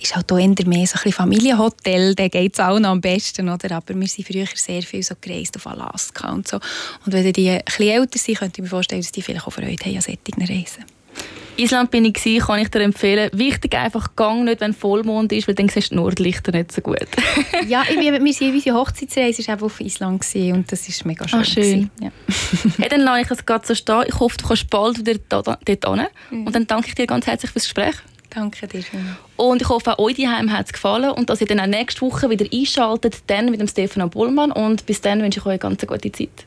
ist 0.00 0.14
halt 0.14 0.30
auch 0.32 0.38
eher 0.38 0.54
mehr 0.66 0.86
so 0.86 0.98
ein 1.02 1.12
Familienhotel, 1.12 2.14
da 2.14 2.28
geht 2.28 2.54
es 2.54 2.60
auch 2.60 2.78
noch 2.78 2.90
am 2.90 3.00
besten, 3.00 3.48
oder? 3.48 3.76
Aber 3.76 3.98
wir 3.98 4.08
sind 4.08 4.26
früher 4.26 4.46
sehr 4.54 4.82
viel 4.82 5.02
so 5.02 5.14
gereist 5.20 5.56
auf 5.56 5.66
Alaska 5.66 6.32
und 6.32 6.48
so. 6.48 6.56
Und 7.04 7.12
wenn 7.12 7.32
die 7.32 7.50
ein 7.50 7.62
älter 7.78 8.18
sind, 8.18 8.38
könnte 8.38 8.60
ich 8.60 8.64
mir 8.64 8.70
vorstellen, 8.70 9.02
dass 9.02 9.12
die 9.12 9.22
vielleicht 9.22 9.46
auch 9.46 9.52
Freude 9.52 9.84
haben 9.84 9.96
an 9.96 10.02
solchen 10.02 10.42
Reisen. 10.42 10.99
Island 11.60 11.90
bin 11.90 12.04
ich 12.04 12.14
gewesen, 12.14 12.46
kann 12.46 12.58
ich 12.60 12.68
dir 12.68 12.80
empfehlen. 12.80 13.30
Wichtig 13.32 13.74
einfach, 13.76 14.16
gang 14.16 14.44
nicht, 14.44 14.60
wenn 14.60 14.72
Vollmond 14.72 15.32
ist, 15.32 15.48
weil 15.48 15.54
dann 15.54 15.68
siehst 15.68 15.90
du 15.90 15.96
die 15.96 16.00
Nordlichter 16.00 16.52
nicht 16.52 16.72
so 16.72 16.80
gut. 16.80 17.06
ja, 17.68 17.82
ich, 17.88 17.98
wir, 17.98 18.12
wir 18.12 18.52
unsere 18.52 18.76
Hochzeitsreise 18.76 19.46
war 19.48 19.62
auf 19.62 19.80
Island 19.80 20.24
und 20.34 20.72
das 20.72 20.88
ist 20.88 21.04
mega 21.04 21.26
schön. 21.28 21.40
Ah, 21.40 21.44
schön. 21.44 21.90
Ja. 22.00 22.10
hey, 22.78 22.88
dann 22.88 23.00
lasse 23.00 23.22
ich 23.22 23.30
es 23.30 23.46
gerade 23.46 23.66
so 23.66 23.74
stehen. 23.74 24.04
Ich 24.06 24.18
hoffe, 24.18 24.36
du 24.38 24.46
kannst 24.46 24.70
bald 24.70 24.98
wieder 24.98 25.18
dort 25.28 25.58
hin. 25.66 26.06
Mhm. 26.30 26.46
Und 26.46 26.54
dann 26.54 26.66
danke 26.66 26.88
ich 26.88 26.94
dir 26.94 27.06
ganz 27.06 27.26
herzlich 27.26 27.50
fürs 27.50 27.64
Gespräch. 27.64 27.94
Danke 28.30 28.68
dir. 28.68 28.84
Und 29.36 29.62
ich 29.62 29.68
hoffe, 29.68 29.98
auch 29.98 30.04
euch 30.04 30.16
daheim 30.16 30.52
hat 30.52 30.66
es 30.66 30.72
gefallen 30.72 31.10
und 31.10 31.30
dass 31.30 31.40
ihr 31.40 31.46
dann 31.46 31.60
auch 31.60 31.66
nächste 31.66 32.02
Woche 32.02 32.30
wieder 32.30 32.46
einschaltet, 32.52 33.22
dann 33.26 33.50
mit 33.50 33.60
dem 33.60 33.66
Stefan 33.68 34.08
Bullmann. 34.08 34.52
Und 34.52 34.86
bis 34.86 35.00
dann 35.00 35.20
wünsche 35.22 35.40
ich 35.40 35.46
euch 35.46 35.52
eine 35.52 35.58
ganz 35.58 35.84
gute 35.84 36.12
Zeit. 36.12 36.44